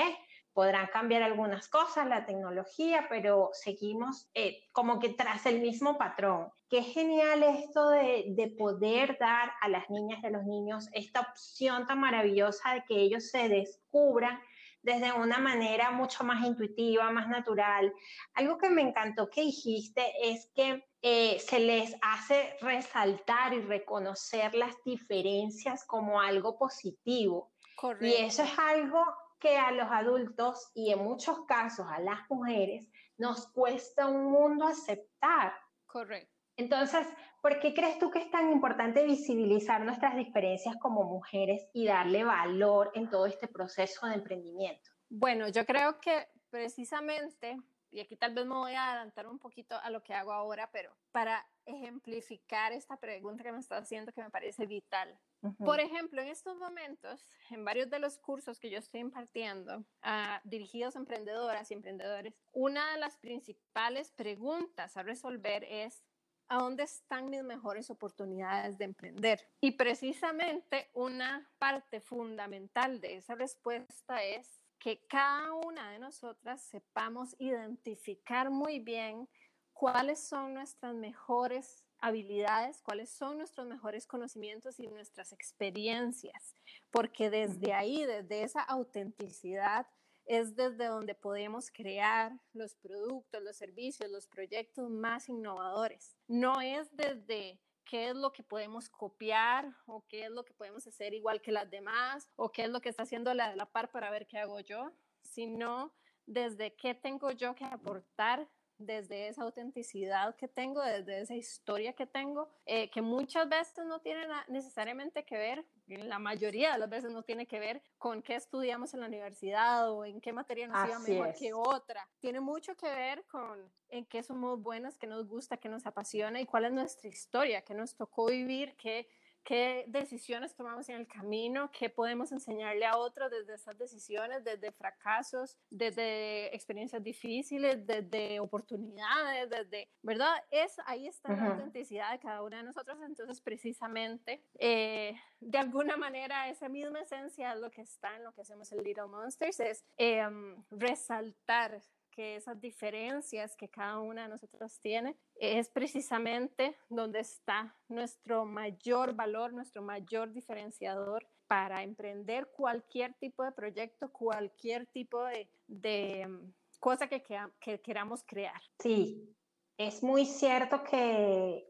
Podrán 0.52 0.88
cambiar 0.88 1.22
algunas 1.22 1.68
cosas, 1.68 2.06
la 2.06 2.26
tecnología, 2.26 3.06
pero 3.08 3.50
seguimos 3.52 4.28
eh, 4.34 4.64
como 4.72 4.98
que 4.98 5.10
tras 5.10 5.46
el 5.46 5.60
mismo 5.60 5.96
patrón. 5.98 6.50
Qué 6.68 6.82
genial 6.82 7.42
esto 7.42 7.90
de, 7.90 8.26
de, 8.28 8.54
poder 8.58 9.16
dar 9.18 9.52
a 9.60 9.68
las 9.68 9.88
niñas 9.90 10.22
y 10.22 10.26
a 10.26 10.30
los 10.30 10.44
niños 10.44 10.88
esta 10.92 11.20
opción 11.20 11.86
tan 11.86 12.00
maravillosa 12.00 12.74
de 12.74 12.84
que 12.84 13.00
ellos 13.00 13.30
se 13.30 13.48
descubran 13.48 14.40
desde 14.82 15.12
una 15.12 15.38
manera 15.38 15.90
mucho 15.90 16.24
más 16.24 16.44
intuitiva, 16.44 17.10
más 17.10 17.28
natural. 17.28 17.92
Algo 18.34 18.58
que 18.58 18.70
me 18.70 18.82
encantó 18.82 19.28
que 19.28 19.42
dijiste 19.42 20.12
es 20.22 20.50
que 20.54 20.84
eh, 21.02 21.38
se 21.38 21.60
les 21.60 21.94
hace 22.02 22.56
resaltar 22.60 23.52
y 23.52 23.60
reconocer 23.60 24.54
las 24.54 24.74
diferencias 24.84 25.84
como 25.84 26.20
algo 26.20 26.58
positivo. 26.58 27.52
Correcto. 27.76 28.06
Y 28.06 28.24
eso 28.24 28.42
es 28.42 28.58
algo 28.58 29.04
que 29.40 29.56
a 29.56 29.72
los 29.72 29.90
adultos 29.90 30.70
y 30.74 30.92
en 30.92 31.02
muchos 31.02 31.44
casos 31.46 31.86
a 31.88 31.98
las 32.00 32.20
mujeres 32.28 32.88
nos 33.18 33.50
cuesta 33.52 34.06
un 34.06 34.30
mundo 34.30 34.66
aceptar. 34.66 35.52
Correcto. 35.86 36.32
Entonces, 36.56 37.06
¿por 37.40 37.58
qué 37.58 37.72
crees 37.72 37.98
tú 37.98 38.10
que 38.10 38.18
es 38.18 38.30
tan 38.30 38.52
importante 38.52 39.02
visibilizar 39.02 39.80
nuestras 39.80 40.14
diferencias 40.14 40.76
como 40.76 41.04
mujeres 41.04 41.66
y 41.72 41.86
darle 41.86 42.22
valor 42.22 42.90
en 42.94 43.08
todo 43.08 43.26
este 43.26 43.48
proceso 43.48 44.06
de 44.06 44.14
emprendimiento? 44.14 44.90
Bueno, 45.08 45.48
yo 45.48 45.64
creo 45.64 45.98
que 46.00 46.28
precisamente, 46.50 47.56
y 47.90 48.00
aquí 48.00 48.16
tal 48.16 48.34
vez 48.34 48.46
me 48.46 48.54
voy 48.54 48.74
a 48.74 48.88
adelantar 48.88 49.26
un 49.26 49.38
poquito 49.38 49.76
a 49.76 49.90
lo 49.90 50.02
que 50.02 50.14
hago 50.14 50.32
ahora, 50.32 50.70
pero 50.72 50.96
para 51.12 51.46
ejemplificar 51.66 52.72
esta 52.72 52.96
pregunta 52.96 53.42
que 53.42 53.52
me 53.52 53.58
está 53.58 53.78
haciendo 53.78 54.12
que 54.12 54.22
me 54.22 54.30
parece 54.30 54.66
vital. 54.66 55.18
Por 55.58 55.80
ejemplo, 55.80 56.20
en 56.20 56.28
estos 56.28 56.56
momentos, 56.58 57.26
en 57.50 57.64
varios 57.64 57.88
de 57.88 57.98
los 57.98 58.18
cursos 58.18 58.60
que 58.60 58.68
yo 58.68 58.78
estoy 58.78 59.00
impartiendo 59.00 59.84
a 60.02 60.40
dirigidos 60.44 60.96
a 60.96 60.98
emprendedoras 60.98 61.70
y 61.70 61.74
emprendedores, 61.74 62.34
una 62.52 62.92
de 62.92 62.98
las 62.98 63.16
principales 63.16 64.12
preguntas 64.12 64.96
a 64.96 65.02
resolver 65.02 65.64
es 65.64 66.04
¿a 66.48 66.58
dónde 66.58 66.82
están 66.82 67.30
mis 67.30 67.44
mejores 67.44 67.90
oportunidades 67.90 68.76
de 68.76 68.84
emprender? 68.84 69.40
Y 69.60 69.72
precisamente 69.72 70.90
una 70.92 71.48
parte 71.58 72.00
fundamental 72.00 73.00
de 73.00 73.16
esa 73.16 73.34
respuesta 73.36 74.22
es 74.22 74.60
que 74.80 75.06
cada 75.06 75.52
una 75.52 75.90
de 75.90 75.98
nosotras 75.98 76.62
sepamos 76.62 77.36
identificar 77.38 78.50
muy 78.50 78.80
bien 78.80 79.28
cuáles 79.72 80.18
son 80.18 80.54
nuestras 80.54 80.94
mejores 80.94 81.84
habilidades, 81.98 82.80
cuáles 82.82 83.10
son 83.10 83.36
nuestros 83.36 83.66
mejores 83.66 84.06
conocimientos 84.06 84.80
y 84.80 84.88
nuestras 84.88 85.32
experiencias, 85.32 86.56
porque 86.90 87.28
desde 87.28 87.74
ahí, 87.74 88.04
desde 88.04 88.42
esa 88.42 88.62
autenticidad, 88.62 89.86
es 90.24 90.56
desde 90.56 90.86
donde 90.86 91.14
podemos 91.14 91.70
crear 91.70 92.32
los 92.54 92.74
productos, 92.76 93.42
los 93.42 93.56
servicios, 93.56 94.10
los 94.10 94.28
proyectos 94.28 94.88
más 94.88 95.28
innovadores. 95.28 96.16
No 96.26 96.60
es 96.60 96.94
desde 96.96 97.60
qué 97.90 98.10
es 98.10 98.14
lo 98.14 98.32
que 98.32 98.44
podemos 98.44 98.88
copiar 98.88 99.74
o 99.86 100.04
qué 100.06 100.26
es 100.26 100.30
lo 100.30 100.44
que 100.44 100.54
podemos 100.54 100.86
hacer 100.86 101.12
igual 101.12 101.42
que 101.42 101.50
las 101.50 101.68
demás 101.68 102.30
o 102.36 102.52
qué 102.52 102.62
es 102.62 102.70
lo 102.70 102.80
que 102.80 102.88
está 102.88 103.02
haciendo 103.02 103.34
la 103.34 103.50
de 103.50 103.56
la 103.56 103.66
par 103.66 103.90
para 103.90 104.12
ver 104.12 104.28
qué 104.28 104.38
hago 104.38 104.60
yo, 104.60 104.92
sino 105.22 105.92
desde 106.24 106.76
qué 106.76 106.94
tengo 106.94 107.32
yo 107.32 107.56
que 107.56 107.64
aportar 107.64 108.48
desde 108.78 109.26
esa 109.26 109.42
autenticidad 109.42 110.36
que 110.36 110.46
tengo, 110.46 110.80
desde 110.82 111.20
esa 111.20 111.34
historia 111.34 111.92
que 111.94 112.06
tengo, 112.06 112.48
eh, 112.64 112.90
que 112.90 113.02
muchas 113.02 113.48
veces 113.48 113.84
no 113.84 114.00
tiene 114.00 114.24
necesariamente 114.46 115.24
que 115.24 115.36
ver, 115.36 115.66
la 115.98 116.18
mayoría 116.18 116.72
de 116.72 116.78
las 116.78 116.88
veces 116.88 117.10
no 117.10 117.22
tiene 117.22 117.46
que 117.46 117.58
ver 117.58 117.82
con 117.98 118.22
qué 118.22 118.34
estudiamos 118.36 118.94
en 118.94 119.00
la 119.00 119.06
universidad 119.06 119.90
o 119.90 120.04
en 120.04 120.20
qué 120.20 120.32
materia 120.32 120.66
nos 120.66 120.88
iba 120.88 120.98
mejor 120.98 121.34
que 121.34 121.52
otra. 121.52 122.08
Tiene 122.18 122.40
mucho 122.40 122.76
que 122.76 122.88
ver 122.88 123.24
con 123.26 123.70
en 123.88 124.04
qué 124.06 124.22
somos 124.22 124.60
buenas, 124.62 124.96
qué 124.96 125.06
nos 125.06 125.26
gusta, 125.26 125.56
qué 125.56 125.68
nos 125.68 125.86
apasiona 125.86 126.40
y 126.40 126.46
cuál 126.46 126.66
es 126.66 126.72
nuestra 126.72 127.08
historia, 127.08 127.62
qué 127.62 127.74
nos 127.74 127.94
tocó 127.94 128.26
vivir, 128.26 128.74
qué 128.76 129.08
qué 129.44 129.84
decisiones 129.88 130.54
tomamos 130.54 130.88
en 130.88 130.96
el 130.96 131.06
camino, 131.06 131.70
qué 131.72 131.90
podemos 131.90 132.32
enseñarle 132.32 132.86
a 132.86 132.96
otros 132.96 133.30
desde 133.30 133.54
esas 133.54 133.76
decisiones, 133.78 134.44
desde 134.44 134.72
fracasos, 134.72 135.58
desde 135.70 136.54
experiencias 136.54 137.02
difíciles, 137.02 137.86
desde 137.86 138.40
oportunidades, 138.40 139.50
desde, 139.50 139.90
¿verdad? 140.02 140.34
Es, 140.50 140.76
ahí 140.86 141.06
está 141.06 141.32
la 141.34 141.46
autenticidad 141.46 142.12
de 142.12 142.18
cada 142.18 142.42
una 142.42 142.58
de 142.58 142.64
nosotros, 142.64 142.98
entonces 143.02 143.40
precisamente, 143.40 144.44
eh, 144.58 145.14
de 145.40 145.58
alguna 145.58 145.96
manera, 145.96 146.48
esa 146.48 146.68
misma 146.68 147.00
esencia 147.00 147.52
es 147.52 147.60
lo 147.60 147.70
que 147.70 147.82
está 147.82 148.16
en 148.16 148.24
lo 148.24 148.32
que 148.32 148.42
hacemos 148.42 148.70
en 148.72 148.82
Little 148.82 149.06
Monsters, 149.06 149.60
es 149.60 149.84
em, 149.96 150.62
resaltar 150.70 151.80
esas 152.20 152.60
diferencias 152.60 153.56
que 153.56 153.68
cada 153.68 154.00
una 154.00 154.24
de 154.24 154.28
nosotros 154.28 154.80
tiene 154.80 155.16
es 155.36 155.68
precisamente 155.68 156.76
donde 156.88 157.20
está 157.20 157.76
nuestro 157.88 158.44
mayor 158.44 159.14
valor, 159.14 159.52
nuestro 159.52 159.82
mayor 159.82 160.32
diferenciador 160.32 161.26
para 161.46 161.82
emprender 161.82 162.48
cualquier 162.52 163.14
tipo 163.14 163.44
de 163.44 163.52
proyecto, 163.52 164.12
cualquier 164.12 164.86
tipo 164.86 165.24
de, 165.24 165.50
de 165.66 166.26
mm, 166.26 166.52
cosa 166.78 167.08
que, 167.08 167.22
que 167.60 167.80
queramos 167.80 168.22
crear. 168.24 168.60
Sí, 168.78 169.34
es 169.76 170.02
muy 170.02 170.26
cierto 170.26 170.84
que 170.84 171.66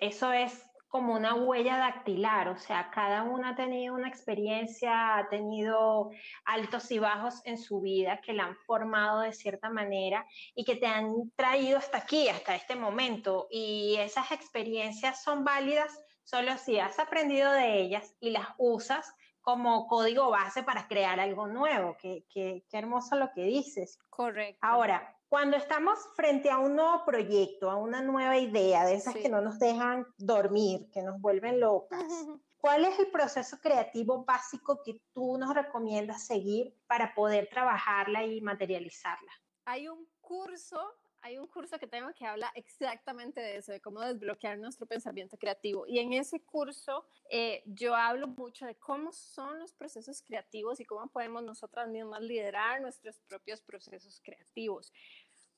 eso 0.00 0.32
es 0.32 0.65
como 0.88 1.14
una 1.14 1.34
huella 1.34 1.78
dactilar, 1.78 2.48
o 2.48 2.58
sea, 2.58 2.90
cada 2.90 3.22
uno 3.22 3.48
ha 3.48 3.56
tenido 3.56 3.94
una 3.94 4.08
experiencia, 4.08 5.18
ha 5.18 5.28
tenido 5.28 6.10
altos 6.44 6.90
y 6.90 6.98
bajos 6.98 7.42
en 7.44 7.58
su 7.58 7.80
vida 7.80 8.20
que 8.20 8.32
la 8.32 8.44
han 8.44 8.56
formado 8.66 9.20
de 9.20 9.32
cierta 9.32 9.68
manera 9.68 10.26
y 10.54 10.64
que 10.64 10.76
te 10.76 10.86
han 10.86 11.30
traído 11.34 11.78
hasta 11.78 11.98
aquí, 11.98 12.28
hasta 12.28 12.54
este 12.54 12.76
momento. 12.76 13.48
Y 13.50 13.96
esas 13.98 14.30
experiencias 14.32 15.22
son 15.22 15.44
válidas 15.44 15.98
solo 16.22 16.56
si 16.58 16.78
has 16.78 16.98
aprendido 16.98 17.50
de 17.52 17.80
ellas 17.80 18.14
y 18.20 18.30
las 18.30 18.48
usas 18.58 19.12
como 19.40 19.86
código 19.86 20.30
base 20.30 20.62
para 20.62 20.88
crear 20.88 21.20
algo 21.20 21.46
nuevo. 21.46 21.96
Qué, 22.00 22.24
qué, 22.28 22.64
qué 22.68 22.78
hermoso 22.78 23.16
lo 23.16 23.30
que 23.32 23.42
dices. 23.44 23.98
Correcto. 24.10 24.58
Ahora, 24.60 25.15
cuando 25.28 25.56
estamos 25.56 25.98
frente 26.14 26.50
a 26.50 26.58
un 26.58 26.76
nuevo 26.76 27.04
proyecto, 27.04 27.70
a 27.70 27.76
una 27.76 28.02
nueva 28.02 28.38
idea, 28.38 28.84
de 28.84 28.94
esas 28.94 29.14
que 29.14 29.28
no 29.28 29.40
nos 29.40 29.58
dejan 29.58 30.06
dormir, 30.18 30.88
que 30.92 31.02
nos 31.02 31.20
vuelven 31.20 31.60
locas, 31.60 32.00
¿cuál 32.58 32.84
es 32.84 32.98
el 32.98 33.08
proceso 33.08 33.58
creativo 33.60 34.24
básico 34.24 34.82
que 34.84 35.00
tú 35.12 35.36
nos 35.38 35.54
recomiendas 35.54 36.26
seguir 36.26 36.74
para 36.86 37.14
poder 37.14 37.48
trabajarla 37.50 38.24
y 38.24 38.40
materializarla? 38.40 39.32
Hay 39.64 39.88
un 39.88 40.06
curso 40.20 40.80
hay 41.26 41.38
un 41.38 41.48
curso 41.48 41.76
que 41.78 41.88
tengo 41.88 42.12
que 42.14 42.24
habla 42.24 42.52
exactamente 42.54 43.40
de 43.40 43.56
eso, 43.56 43.72
de 43.72 43.80
cómo 43.80 44.00
desbloquear 44.00 44.58
nuestro 44.58 44.86
pensamiento 44.86 45.36
creativo. 45.36 45.84
Y 45.86 45.98
en 45.98 46.12
ese 46.12 46.40
curso 46.40 47.04
eh, 47.28 47.64
yo 47.66 47.96
hablo 47.96 48.28
mucho 48.28 48.64
de 48.64 48.76
cómo 48.76 49.12
son 49.12 49.58
los 49.58 49.72
procesos 49.72 50.22
creativos 50.22 50.78
y 50.78 50.84
cómo 50.84 51.08
podemos 51.08 51.42
nosotras 51.42 51.88
mismas 51.88 52.22
liderar 52.22 52.80
nuestros 52.80 53.18
propios 53.28 53.60
procesos 53.60 54.20
creativos. 54.24 54.92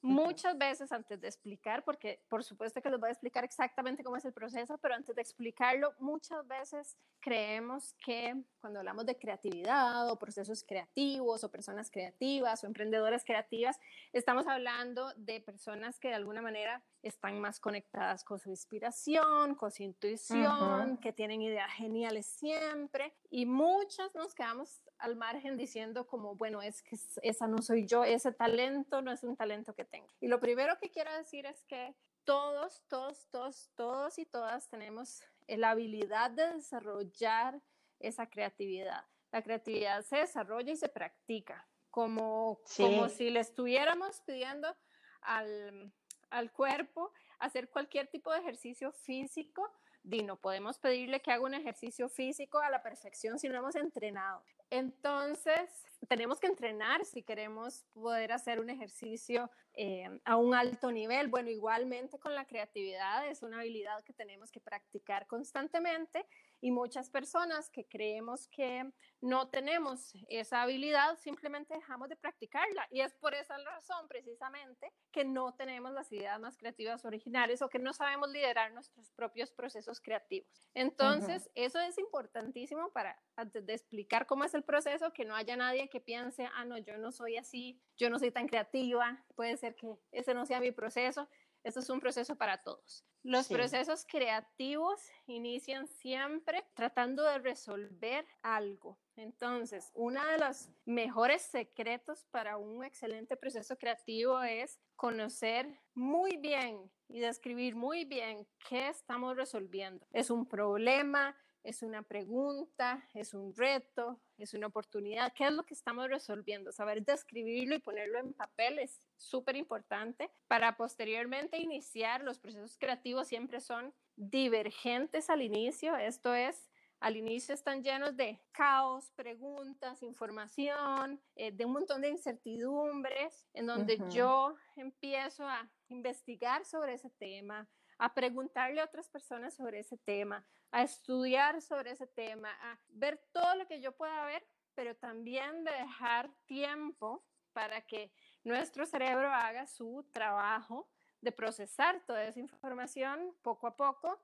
Muchas 0.00 0.56
veces 0.56 0.92
antes 0.92 1.20
de 1.20 1.26
explicar, 1.26 1.84
porque 1.84 2.22
por 2.28 2.44
supuesto 2.44 2.80
que 2.80 2.88
les 2.88 3.00
voy 3.00 3.08
a 3.08 3.12
explicar 3.12 3.44
exactamente 3.44 4.04
cómo 4.04 4.16
es 4.16 4.24
el 4.24 4.32
proceso, 4.32 4.78
pero 4.78 4.94
antes 4.94 5.14
de 5.14 5.22
explicarlo, 5.22 5.92
muchas 5.98 6.46
veces 6.46 6.96
creemos 7.20 7.94
que 8.04 8.34
cuando 8.60 8.78
hablamos 8.78 9.06
de 9.06 9.16
creatividad 9.16 10.08
o 10.08 10.16
procesos 10.16 10.62
creativos 10.62 11.42
o 11.42 11.50
personas 11.50 11.90
creativas 11.90 12.62
o 12.62 12.68
emprendedoras 12.68 13.24
creativas, 13.24 13.78
estamos 14.12 14.46
hablando 14.46 15.12
de 15.16 15.40
personas 15.40 15.98
que 15.98 16.08
de 16.08 16.14
alguna 16.14 16.42
manera 16.42 16.82
están 17.02 17.40
más 17.40 17.58
conectadas 17.58 18.22
con 18.24 18.38
su 18.38 18.50
inspiración, 18.50 19.56
con 19.56 19.72
su 19.72 19.82
intuición, 19.82 20.98
que 20.98 21.12
tienen 21.12 21.42
ideas 21.42 21.72
geniales 21.72 22.26
siempre 22.26 23.14
y 23.30 23.46
muchas 23.46 24.14
nos 24.14 24.34
quedamos 24.34 24.82
al 24.98 25.16
margen 25.16 25.56
diciendo 25.56 26.06
como, 26.06 26.34
bueno, 26.34 26.62
es 26.62 26.82
que 26.82 26.96
esa 27.22 27.46
no 27.46 27.62
soy 27.62 27.86
yo, 27.86 28.04
ese 28.04 28.32
talento 28.32 29.00
no 29.02 29.12
es 29.12 29.22
un 29.22 29.36
talento 29.36 29.74
que 29.74 29.84
tengo. 29.84 30.08
Y 30.20 30.28
lo 30.28 30.40
primero 30.40 30.78
que 30.78 30.90
quiero 30.90 31.12
decir 31.16 31.46
es 31.46 31.64
que 31.64 31.94
todos, 32.24 32.82
todos, 32.88 33.28
todos, 33.30 33.70
todos 33.74 34.18
y 34.18 34.26
todas 34.26 34.68
tenemos 34.68 35.22
la 35.46 35.70
habilidad 35.70 36.30
de 36.30 36.54
desarrollar 36.54 37.60
esa 38.00 38.28
creatividad. 38.28 39.04
La 39.32 39.42
creatividad 39.42 40.02
se 40.02 40.18
desarrolla 40.18 40.72
y 40.72 40.76
se 40.76 40.88
practica, 40.88 41.68
como, 41.90 42.60
como 42.76 43.08
si 43.08 43.30
le 43.30 43.40
estuviéramos 43.40 44.20
pidiendo 44.22 44.74
al, 45.20 45.92
al 46.30 46.52
cuerpo 46.52 47.12
hacer 47.38 47.70
cualquier 47.70 48.08
tipo 48.08 48.32
de 48.32 48.40
ejercicio 48.40 48.92
físico, 48.92 49.70
y 50.04 50.22
no 50.22 50.36
podemos 50.36 50.78
pedirle 50.78 51.20
que 51.20 51.32
haga 51.32 51.44
un 51.44 51.54
ejercicio 51.54 52.08
físico 52.08 52.58
a 52.58 52.70
la 52.70 52.82
perfección 52.82 53.38
si 53.38 53.48
no 53.48 53.58
hemos 53.58 53.74
entrenado. 53.74 54.42
Entonces, 54.70 55.86
tenemos 56.06 56.38
que 56.38 56.46
entrenar 56.46 57.04
si 57.04 57.22
queremos 57.22 57.84
poder 57.92 58.32
hacer 58.32 58.60
un 58.60 58.70
ejercicio 58.70 59.50
eh, 59.74 60.20
a 60.24 60.36
un 60.36 60.54
alto 60.54 60.90
nivel. 60.92 61.28
Bueno, 61.28 61.50
igualmente 61.50 62.18
con 62.18 62.34
la 62.34 62.46
creatividad 62.46 63.26
es 63.28 63.42
una 63.42 63.60
habilidad 63.60 64.02
que 64.04 64.12
tenemos 64.12 64.50
que 64.50 64.60
practicar 64.60 65.26
constantemente 65.26 66.26
y 66.60 66.70
muchas 66.70 67.10
personas 67.10 67.70
que 67.70 67.86
creemos 67.86 68.48
que 68.48 68.90
no 69.20 69.48
tenemos 69.48 70.12
esa 70.28 70.62
habilidad 70.62 71.16
simplemente 71.18 71.74
dejamos 71.74 72.08
de 72.08 72.16
practicarla 72.16 72.86
y 72.90 73.00
es 73.00 73.14
por 73.14 73.34
esa 73.34 73.56
razón 73.58 74.08
precisamente 74.08 74.92
que 75.12 75.24
no 75.24 75.54
tenemos 75.54 75.92
las 75.92 76.10
ideas 76.12 76.40
más 76.40 76.56
creativas 76.56 77.04
originales 77.04 77.62
o 77.62 77.68
que 77.68 77.78
no 77.78 77.92
sabemos 77.92 78.30
liderar 78.30 78.72
nuestros 78.72 79.10
propios 79.12 79.52
procesos 79.52 80.00
creativos. 80.00 80.68
Entonces, 80.74 81.50
eso 81.54 81.78
es 81.80 81.98
importantísimo 81.98 82.90
para 82.92 83.20
antes 83.36 83.64
de 83.66 83.74
explicar 83.74 84.26
cómo 84.26 84.44
es 84.44 84.54
el 84.54 84.62
proceso, 84.62 85.12
que 85.12 85.24
no 85.24 85.34
haya 85.34 85.56
nadie 85.56 85.87
que 85.88 86.00
piense, 86.00 86.48
ah, 86.54 86.64
no, 86.64 86.78
yo 86.78 86.98
no 86.98 87.12
soy 87.12 87.36
así, 87.36 87.80
yo 87.96 88.10
no 88.10 88.18
soy 88.18 88.30
tan 88.30 88.46
creativa, 88.46 89.24
puede 89.34 89.56
ser 89.56 89.74
que 89.74 89.88
ese 90.12 90.34
no 90.34 90.46
sea 90.46 90.60
mi 90.60 90.72
proceso. 90.72 91.28
Esto 91.64 91.80
es 91.80 91.90
un 91.90 92.00
proceso 92.00 92.36
para 92.36 92.62
todos. 92.62 93.04
Los 93.24 93.48
procesos 93.48 94.06
creativos 94.06 95.00
inician 95.26 95.86
siempre 95.86 96.64
tratando 96.74 97.24
de 97.24 97.38
resolver 97.38 98.24
algo. 98.42 98.98
Entonces, 99.16 99.90
uno 99.94 100.24
de 100.24 100.38
los 100.38 100.70
mejores 100.84 101.42
secretos 101.42 102.24
para 102.30 102.56
un 102.56 102.84
excelente 102.84 103.36
proceso 103.36 103.76
creativo 103.76 104.40
es 104.42 104.80
conocer 104.94 105.80
muy 105.94 106.36
bien 106.36 106.90
y 107.08 107.18
describir 107.20 107.74
muy 107.74 108.04
bien 108.04 108.46
qué 108.68 108.88
estamos 108.88 109.36
resolviendo. 109.36 110.06
¿Es 110.12 110.30
un 110.30 110.46
problema? 110.46 111.36
¿Es 111.62 111.82
una 111.82 112.02
pregunta? 112.02 113.06
¿Es 113.14 113.34
un 113.34 113.54
reto? 113.54 114.20
¿Es 114.38 114.54
una 114.54 114.68
oportunidad? 114.68 115.32
¿Qué 115.34 115.46
es 115.46 115.52
lo 115.52 115.64
que 115.64 115.74
estamos 115.74 116.08
resolviendo? 116.08 116.72
Saber 116.72 117.04
describirlo 117.04 117.74
y 117.74 117.80
ponerlo 117.80 118.18
en 118.18 118.32
papel 118.32 118.78
es 118.78 119.02
súper 119.16 119.56
importante 119.56 120.30
para 120.46 120.76
posteriormente 120.76 121.58
iniciar. 121.58 122.22
Los 122.22 122.38
procesos 122.38 122.78
creativos 122.78 123.28
siempre 123.28 123.60
son 123.60 123.92
divergentes 124.16 125.30
al 125.30 125.42
inicio, 125.42 125.96
esto 125.96 126.34
es, 126.34 126.70
al 127.00 127.16
inicio 127.16 127.54
están 127.54 127.84
llenos 127.84 128.16
de 128.16 128.40
caos, 128.50 129.12
preguntas, 129.14 130.02
información, 130.02 131.20
eh, 131.36 131.52
de 131.52 131.64
un 131.64 131.72
montón 131.72 132.00
de 132.00 132.08
incertidumbres, 132.08 133.46
en 133.54 133.66
donde 133.66 134.00
yo 134.10 134.56
empiezo 134.74 135.46
a 135.46 135.70
investigar 135.88 136.64
sobre 136.64 136.94
ese 136.94 137.10
tema, 137.10 137.68
a 137.98 138.14
preguntarle 138.14 138.80
a 138.80 138.84
otras 138.84 139.08
personas 139.08 139.54
sobre 139.54 139.80
ese 139.80 139.98
tema, 139.98 140.44
a 140.70 140.82
estudiar 140.82 141.60
sobre 141.60 141.90
ese 141.90 142.06
tema, 142.06 142.50
a 142.62 142.78
ver 142.88 143.20
todo 143.32 143.56
lo 143.56 143.66
que 143.66 143.80
yo 143.80 143.92
pueda 143.92 144.24
ver, 144.26 144.46
pero 144.74 144.94
también 144.94 145.64
de 145.64 145.72
dejar 145.72 146.30
tiempo 146.46 147.24
para 147.52 147.80
que 147.80 148.12
nuestro 148.44 148.86
cerebro 148.86 149.28
haga 149.32 149.66
su 149.66 150.08
trabajo 150.12 150.88
de 151.20 151.32
procesar 151.32 152.00
toda 152.06 152.24
esa 152.24 152.38
información 152.38 153.34
poco 153.42 153.66
a 153.66 153.76
poco 153.76 154.20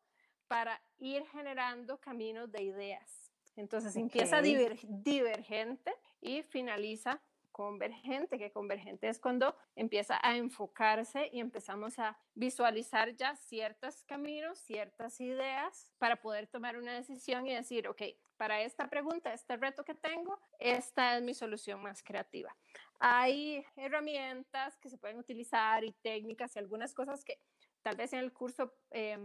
para 0.47 0.81
ir 0.99 1.27
generando 1.27 2.01
caminos 2.01 2.53
de 2.53 2.63
ideas. 2.63 3.33
Entonces 3.57 3.97
empieza 3.97 4.41
divergente 4.43 5.93
y 6.21 6.43
finaliza 6.43 7.21
convergente, 7.55 8.37
que 8.37 8.51
convergente 8.51 9.09
es 9.09 9.21
cuando 9.21 9.57
empieza 9.77 10.19
a 10.23 10.37
enfocarse 10.37 11.31
y 11.33 11.39
empezamos 11.39 12.01
a 12.01 12.19
visualizar 12.35 13.15
ya 13.15 13.37
ciertos 13.37 14.03
caminos, 14.03 14.59
ciertas 14.59 15.21
ideas 15.21 15.93
para 15.99 16.21
poder 16.21 16.49
tomar 16.49 16.77
una 16.77 16.95
decisión 16.95 17.47
y 17.47 17.55
decir, 17.55 17.87
ok, 17.87 18.03
para 18.37 18.61
esta 18.63 18.91
pregunta, 18.91 19.33
este 19.33 19.57
reto 19.57 19.85
que 19.85 19.95
tengo, 19.95 20.37
esta 20.59 21.17
es 21.17 21.23
mi 21.23 21.33
solución 21.33 21.81
más 21.81 22.03
creativa. 22.03 22.53
Hay 22.99 23.65
herramientas 23.77 24.77
que 24.79 24.91
se 24.91 24.99
pueden 24.99 25.19
utilizar 25.19 25.85
y 25.85 25.93
técnicas 25.93 26.57
y 26.57 26.59
algunas 26.59 26.93
cosas 26.93 27.25
que 27.25 27.39
tal 27.83 27.95
vez 27.95 28.13
en 28.15 28.19
el 28.19 28.33
curso 28.33 28.75
eh, 28.91 29.17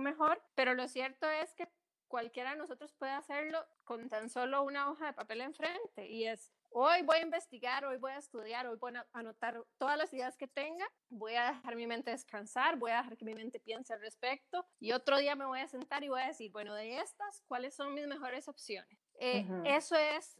mejor, 0.00 0.42
pero 0.56 0.74
lo 0.74 0.88
cierto 0.88 1.30
es 1.30 1.54
que 1.54 1.68
cualquiera 2.08 2.52
de 2.52 2.56
nosotros 2.56 2.92
puede 2.94 3.12
hacerlo 3.12 3.64
con 3.84 4.08
tan 4.08 4.28
solo 4.28 4.62
una 4.62 4.90
hoja 4.90 5.06
de 5.06 5.12
papel 5.12 5.40
enfrente 5.40 6.08
y 6.08 6.26
es 6.26 6.52
hoy 6.78 7.00
voy 7.02 7.16
a 7.16 7.22
investigar, 7.22 7.86
hoy 7.86 7.96
voy 7.96 8.12
a 8.12 8.18
estudiar, 8.18 8.66
hoy 8.66 8.76
voy 8.76 8.94
a 8.94 9.06
anotar 9.14 9.64
todas 9.78 9.96
las 9.96 10.12
ideas 10.12 10.36
que 10.36 10.46
tenga, 10.46 10.86
voy 11.08 11.34
a 11.34 11.52
dejar 11.52 11.74
mi 11.74 11.86
mente 11.86 12.10
descansar, 12.10 12.76
voy 12.76 12.90
a 12.90 12.98
dejar 12.98 13.16
que 13.16 13.24
mi 13.24 13.34
mente 13.34 13.60
piense 13.60 13.94
al 13.94 14.00
respecto 14.00 14.62
y 14.78 14.92
otro 14.92 15.16
día 15.16 15.34
me 15.36 15.46
voy 15.46 15.60
a 15.60 15.68
sentar 15.68 16.04
y 16.04 16.08
voy 16.08 16.20
a 16.20 16.26
decir, 16.26 16.52
bueno, 16.52 16.74
de 16.74 16.98
estas, 16.98 17.42
¿cuáles 17.48 17.74
son 17.74 17.94
mis 17.94 18.06
mejores 18.06 18.46
opciones? 18.46 18.98
Eh, 19.18 19.46
eso 19.64 19.96
es 19.96 20.36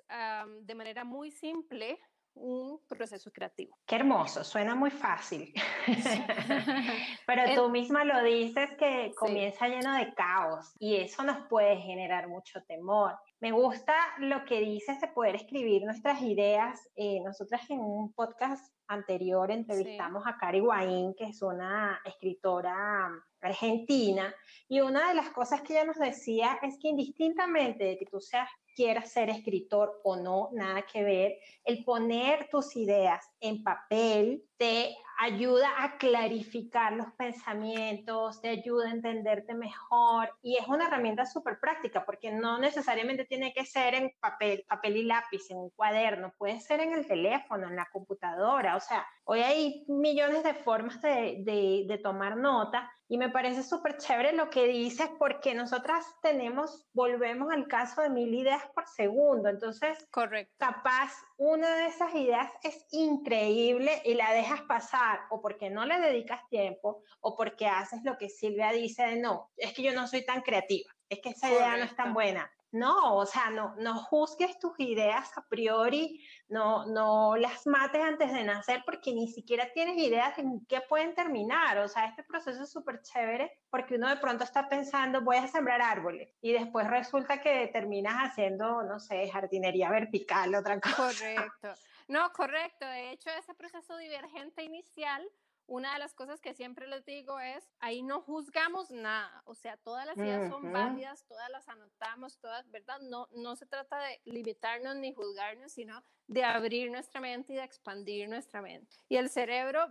de 0.60 0.74
manera 0.74 1.04
muy 1.04 1.30
simple 1.30 1.98
un 2.36 2.80
proceso 2.86 3.30
creativo. 3.32 3.76
Qué 3.86 3.96
hermoso, 3.96 4.44
suena 4.44 4.74
muy 4.74 4.90
fácil. 4.90 5.52
Pero 7.26 7.42
tú 7.54 7.70
misma 7.70 8.04
lo 8.04 8.22
dices 8.22 8.70
que 8.78 9.12
comienza 9.16 9.68
lleno 9.68 9.94
de 9.94 10.12
caos 10.14 10.74
y 10.78 10.96
eso 10.96 11.22
nos 11.22 11.46
puede 11.48 11.76
generar 11.78 12.28
mucho 12.28 12.62
temor. 12.64 13.18
Me 13.40 13.52
gusta 13.52 13.94
lo 14.18 14.44
que 14.44 14.60
dices 14.60 15.00
de 15.00 15.08
poder 15.08 15.36
escribir 15.36 15.82
nuestras 15.84 16.22
ideas. 16.22 16.88
Eh, 16.94 17.20
nosotras 17.24 17.68
en 17.70 17.80
un 17.80 18.12
podcast 18.12 18.72
anterior 18.88 19.50
entrevistamos 19.50 20.24
a 20.26 20.36
Cari 20.36 20.60
Guaín, 20.60 21.14
que 21.14 21.24
es 21.24 21.42
una 21.42 22.00
escritora 22.04 23.10
argentina, 23.40 24.34
y 24.68 24.80
una 24.80 25.08
de 25.08 25.14
las 25.14 25.30
cosas 25.30 25.62
que 25.62 25.74
ella 25.74 25.84
nos 25.84 25.98
decía 25.98 26.58
es 26.62 26.78
que 26.80 26.88
indistintamente 26.88 27.84
de 27.84 27.98
que 27.98 28.06
tú 28.06 28.20
seas 28.20 28.48
quieras 28.76 29.10
ser 29.10 29.30
escritor 29.30 30.00
o 30.04 30.14
no, 30.14 30.50
nada 30.52 30.82
que 30.82 31.02
ver, 31.02 31.38
el 31.64 31.82
poner 31.82 32.48
tus 32.50 32.76
ideas 32.76 33.24
en 33.40 33.64
papel 33.64 34.44
te 34.56 34.94
ayuda 35.18 35.82
a 35.82 35.98
clarificar 35.98 36.92
los 36.92 37.12
pensamientos, 37.12 38.40
te 38.40 38.48
ayuda 38.48 38.88
a 38.88 38.92
entenderte 38.92 39.54
mejor 39.54 40.30
y 40.42 40.56
es 40.56 40.66
una 40.68 40.86
herramienta 40.86 41.26
súper 41.26 41.58
práctica 41.58 42.04
porque 42.04 42.32
no 42.32 42.58
necesariamente 42.58 43.24
tiene 43.24 43.52
que 43.52 43.64
ser 43.64 43.94
en 43.94 44.12
papel, 44.20 44.64
papel 44.68 44.96
y 44.98 45.04
lápiz, 45.04 45.50
en 45.50 45.58
un 45.58 45.70
cuaderno, 45.70 46.32
puede 46.36 46.60
ser 46.60 46.80
en 46.80 46.92
el 46.92 47.06
teléfono, 47.06 47.68
en 47.68 47.76
la 47.76 47.88
computadora, 47.92 48.76
o 48.76 48.80
sea, 48.80 49.06
hoy 49.24 49.40
hay 49.40 49.84
millones 49.88 50.44
de 50.44 50.54
formas 50.54 51.00
de, 51.00 51.42
de, 51.44 51.84
de 51.86 51.98
tomar 51.98 52.36
nota 52.36 52.90
y 53.08 53.18
me 53.18 53.28
parece 53.28 53.62
súper 53.62 53.98
chévere 53.98 54.32
lo 54.32 54.50
que 54.50 54.66
dices 54.66 55.08
porque 55.18 55.54
nosotras 55.54 56.04
tenemos, 56.22 56.86
volvemos 56.92 57.52
al 57.52 57.68
caso 57.68 58.02
de 58.02 58.10
mil 58.10 58.34
ideas 58.34 58.62
por 58.74 58.86
segundo. 58.88 59.48
Entonces, 59.48 60.06
Correcto. 60.10 60.54
capaz 60.58 61.12
una 61.38 61.74
de 61.76 61.86
esas 61.86 62.14
ideas 62.14 62.50
es 62.62 62.86
increíble 62.90 64.00
y 64.04 64.14
la 64.14 64.32
dejas 64.32 64.62
pasar 64.62 65.20
o 65.30 65.40
porque 65.40 65.70
no 65.70 65.84
le 65.84 66.00
dedicas 66.00 66.40
tiempo 66.48 67.02
o 67.20 67.36
porque 67.36 67.66
haces 67.66 68.02
lo 68.04 68.16
que 68.16 68.28
Silvia 68.28 68.72
dice 68.72 69.04
de 69.04 69.16
no, 69.20 69.50
es 69.56 69.72
que 69.74 69.82
yo 69.82 69.92
no 69.92 70.06
soy 70.06 70.24
tan 70.24 70.42
creativa, 70.42 70.90
es 71.08 71.20
que 71.20 71.30
esa 71.30 71.50
idea 71.50 71.76
no 71.76 71.84
es 71.84 71.94
tan 71.94 72.14
buena. 72.14 72.50
No, 72.76 73.16
o 73.16 73.26
sea, 73.26 73.50
no, 73.50 73.74
no 73.78 73.94
juzgues 73.94 74.58
tus 74.58 74.78
ideas 74.78 75.36
a 75.36 75.46
priori, 75.48 76.22
no, 76.48 76.84
no 76.86 77.36
las 77.36 77.66
mates 77.66 78.02
antes 78.02 78.32
de 78.32 78.44
nacer 78.44 78.82
porque 78.84 79.12
ni 79.12 79.28
siquiera 79.28 79.72
tienes 79.72 79.96
ideas 79.96 80.36
en 80.38 80.64
qué 80.66 80.82
pueden 80.82 81.14
terminar. 81.14 81.78
O 81.78 81.88
sea, 81.88 82.06
este 82.06 82.22
proceso 82.22 82.62
es 82.62 82.70
súper 82.70 83.00
chévere 83.00 83.60
porque 83.70 83.94
uno 83.94 84.08
de 84.08 84.16
pronto 84.16 84.44
está 84.44 84.68
pensando, 84.68 85.22
voy 85.22 85.36
a 85.36 85.48
sembrar 85.48 85.80
árboles 85.80 86.36
y 86.40 86.52
después 86.52 86.86
resulta 86.88 87.40
que 87.40 87.68
terminas 87.72 88.16
haciendo, 88.16 88.82
no 88.82 89.00
sé, 89.00 89.28
jardinería 89.30 89.90
vertical, 89.90 90.54
otra 90.54 90.78
cosa. 90.80 90.96
Correcto. 90.96 91.74
No, 92.08 92.30
correcto. 92.32 92.86
De 92.86 93.10
hecho, 93.10 93.30
ese 93.30 93.54
proceso 93.54 93.96
divergente 93.96 94.62
inicial 94.62 95.26
una 95.66 95.92
de 95.92 95.98
las 95.98 96.14
cosas 96.14 96.40
que 96.40 96.54
siempre 96.54 96.86
les 96.86 97.04
digo 97.04 97.40
es, 97.40 97.68
ahí 97.80 98.02
no 98.02 98.20
juzgamos 98.20 98.90
nada, 98.90 99.42
o 99.46 99.54
sea, 99.54 99.76
todas 99.76 100.06
las 100.06 100.16
ideas 100.16 100.48
son 100.48 100.72
válidas, 100.72 101.24
todas 101.26 101.50
las 101.50 101.68
anotamos, 101.68 102.38
todas, 102.38 102.70
¿verdad? 102.70 103.00
No, 103.00 103.28
no 103.32 103.56
se 103.56 103.66
trata 103.66 103.98
de 103.98 104.20
limitarnos 104.24 104.96
ni 104.96 105.12
juzgarnos, 105.12 105.72
sino 105.72 106.02
de 106.28 106.44
abrir 106.44 106.90
nuestra 106.90 107.20
mente 107.20 107.52
y 107.52 107.56
de 107.56 107.64
expandir 107.64 108.28
nuestra 108.28 108.62
mente. 108.62 108.96
Y 109.08 109.16
el 109.16 109.28
cerebro 109.28 109.88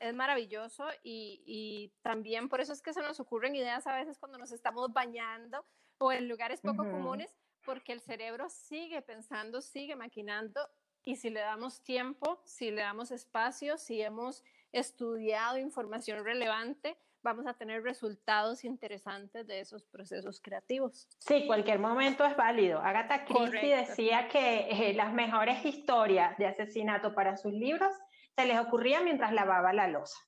es 0.00 0.14
maravilloso 0.14 0.86
y, 1.02 1.42
y 1.44 1.92
también 2.02 2.48
por 2.48 2.60
eso 2.60 2.72
es 2.72 2.80
que 2.80 2.94
se 2.94 3.02
nos 3.02 3.20
ocurren 3.20 3.54
ideas 3.54 3.86
a 3.86 3.94
veces 3.94 4.18
cuando 4.18 4.38
nos 4.38 4.52
estamos 4.52 4.92
bañando 4.92 5.64
o 5.98 6.12
en 6.12 6.28
lugares 6.28 6.60
poco 6.60 6.78
comunes, 6.78 7.36
porque 7.64 7.92
el 7.92 8.00
cerebro 8.00 8.48
sigue 8.48 9.02
pensando, 9.02 9.60
sigue 9.60 9.96
maquinando 9.96 10.68
y 11.08 11.16
si 11.16 11.30
le 11.30 11.40
damos 11.40 11.82
tiempo, 11.82 12.40
si 12.44 12.70
le 12.70 12.82
damos 12.82 13.10
espacio, 13.10 13.78
si 13.78 14.02
hemos 14.02 14.44
estudiado 14.72 15.58
información 15.58 16.24
relevante, 16.24 16.96
vamos 17.22 17.46
a 17.46 17.54
tener 17.54 17.82
resultados 17.82 18.64
interesantes 18.64 19.46
de 19.46 19.60
esos 19.60 19.84
procesos 19.84 20.40
creativos. 20.40 21.08
Sí, 21.18 21.46
cualquier 21.46 21.78
momento 21.78 22.24
es 22.24 22.36
válido. 22.36 22.78
Agatha 22.80 23.24
Christie 23.24 23.76
decía 23.76 24.28
que 24.28 24.68
eh, 24.70 24.94
las 24.94 25.12
mejores 25.12 25.64
historias 25.64 26.36
de 26.38 26.46
asesinato 26.46 27.14
para 27.14 27.36
sus 27.36 27.52
libros 27.52 27.92
se 28.36 28.46
les 28.46 28.58
ocurría 28.58 29.00
mientras 29.00 29.32
lavaba 29.32 29.72
la 29.72 29.88
losa, 29.88 30.18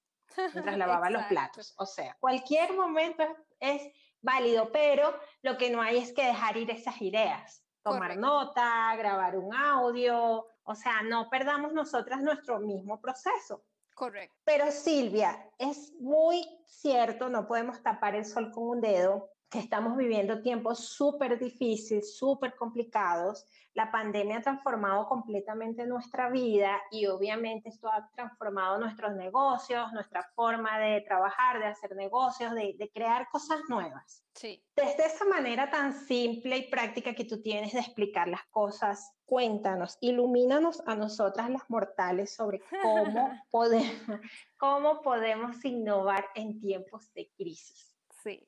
mientras 0.53 0.76
lavaba 0.79 1.11
los 1.11 1.24
platos. 1.24 1.74
O 1.79 1.87
sea, 1.87 2.16
cualquier 2.20 2.72
momento 2.74 3.24
es, 3.61 3.83
válido, 4.22 4.70
pero 4.70 5.18
lo 5.42 5.57
que 5.57 5.70
no 5.70 5.81
hay 5.81 5.98
es 5.98 6.12
que 6.12 6.26
dejar 6.26 6.57
ir 6.57 6.70
esas 6.70 7.00
ideas. 7.00 7.64
Tomar 7.83 8.18
nota, 8.18 8.94
grabar 8.96 9.38
un 9.38 9.55
audio, 9.55 10.46
o 10.64 10.74
sea, 10.74 11.03
no 11.03 11.31
perdamos 11.31 11.72
nosotras 11.72 12.20
nuestro 12.20 12.61
mismo 12.61 13.00
proceso. 13.00 13.64
Correcto. 14.00 14.34
Pero 14.44 14.70
Silvia, 14.72 15.46
es 15.58 15.92
muy 16.00 16.42
cierto, 16.66 17.28
no 17.28 17.46
podemos 17.46 17.82
tapar 17.82 18.14
el 18.14 18.24
sol 18.24 18.50
con 18.50 18.68
un 18.68 18.80
dedo, 18.80 19.28
que 19.50 19.58
estamos 19.58 19.96
viviendo 19.96 20.42
tiempos 20.42 20.78
súper 20.78 21.36
difíciles, 21.36 22.16
súper 22.16 22.54
complicados. 22.54 23.44
La 23.74 23.90
pandemia 23.90 24.38
ha 24.38 24.42
transformado 24.42 25.08
completamente 25.08 25.86
nuestra 25.86 26.30
vida 26.30 26.80
y 26.92 27.06
obviamente 27.06 27.68
esto 27.68 27.88
ha 27.88 28.08
transformado 28.14 28.78
nuestros 28.78 29.12
negocios, 29.16 29.92
nuestra 29.92 30.22
forma 30.36 30.78
de 30.78 31.00
trabajar, 31.00 31.58
de 31.58 31.66
hacer 31.66 31.96
negocios, 31.96 32.54
de, 32.54 32.76
de 32.78 32.90
crear 32.90 33.28
cosas 33.28 33.58
nuevas. 33.68 34.24
Sí. 34.34 34.64
Desde 34.76 35.06
esa 35.06 35.24
manera 35.24 35.68
tan 35.68 35.94
simple 35.94 36.56
y 36.58 36.70
práctica 36.70 37.12
que 37.14 37.24
tú 37.24 37.42
tienes 37.42 37.72
de 37.72 37.80
explicar 37.80 38.28
las 38.28 38.44
cosas, 38.50 39.12
cuéntanos, 39.26 39.98
ilumínanos 40.00 40.80
a 40.86 40.94
nosotras 40.94 41.50
las 41.50 41.68
mortales 41.68 42.32
sobre 42.32 42.60
cómo, 42.82 43.30
podemos, 43.50 44.20
cómo 44.56 45.02
podemos 45.02 45.64
innovar 45.64 46.26
en 46.36 46.60
tiempos 46.60 47.12
de 47.14 47.32
crisis. 47.36 47.89
Sí, 48.22 48.46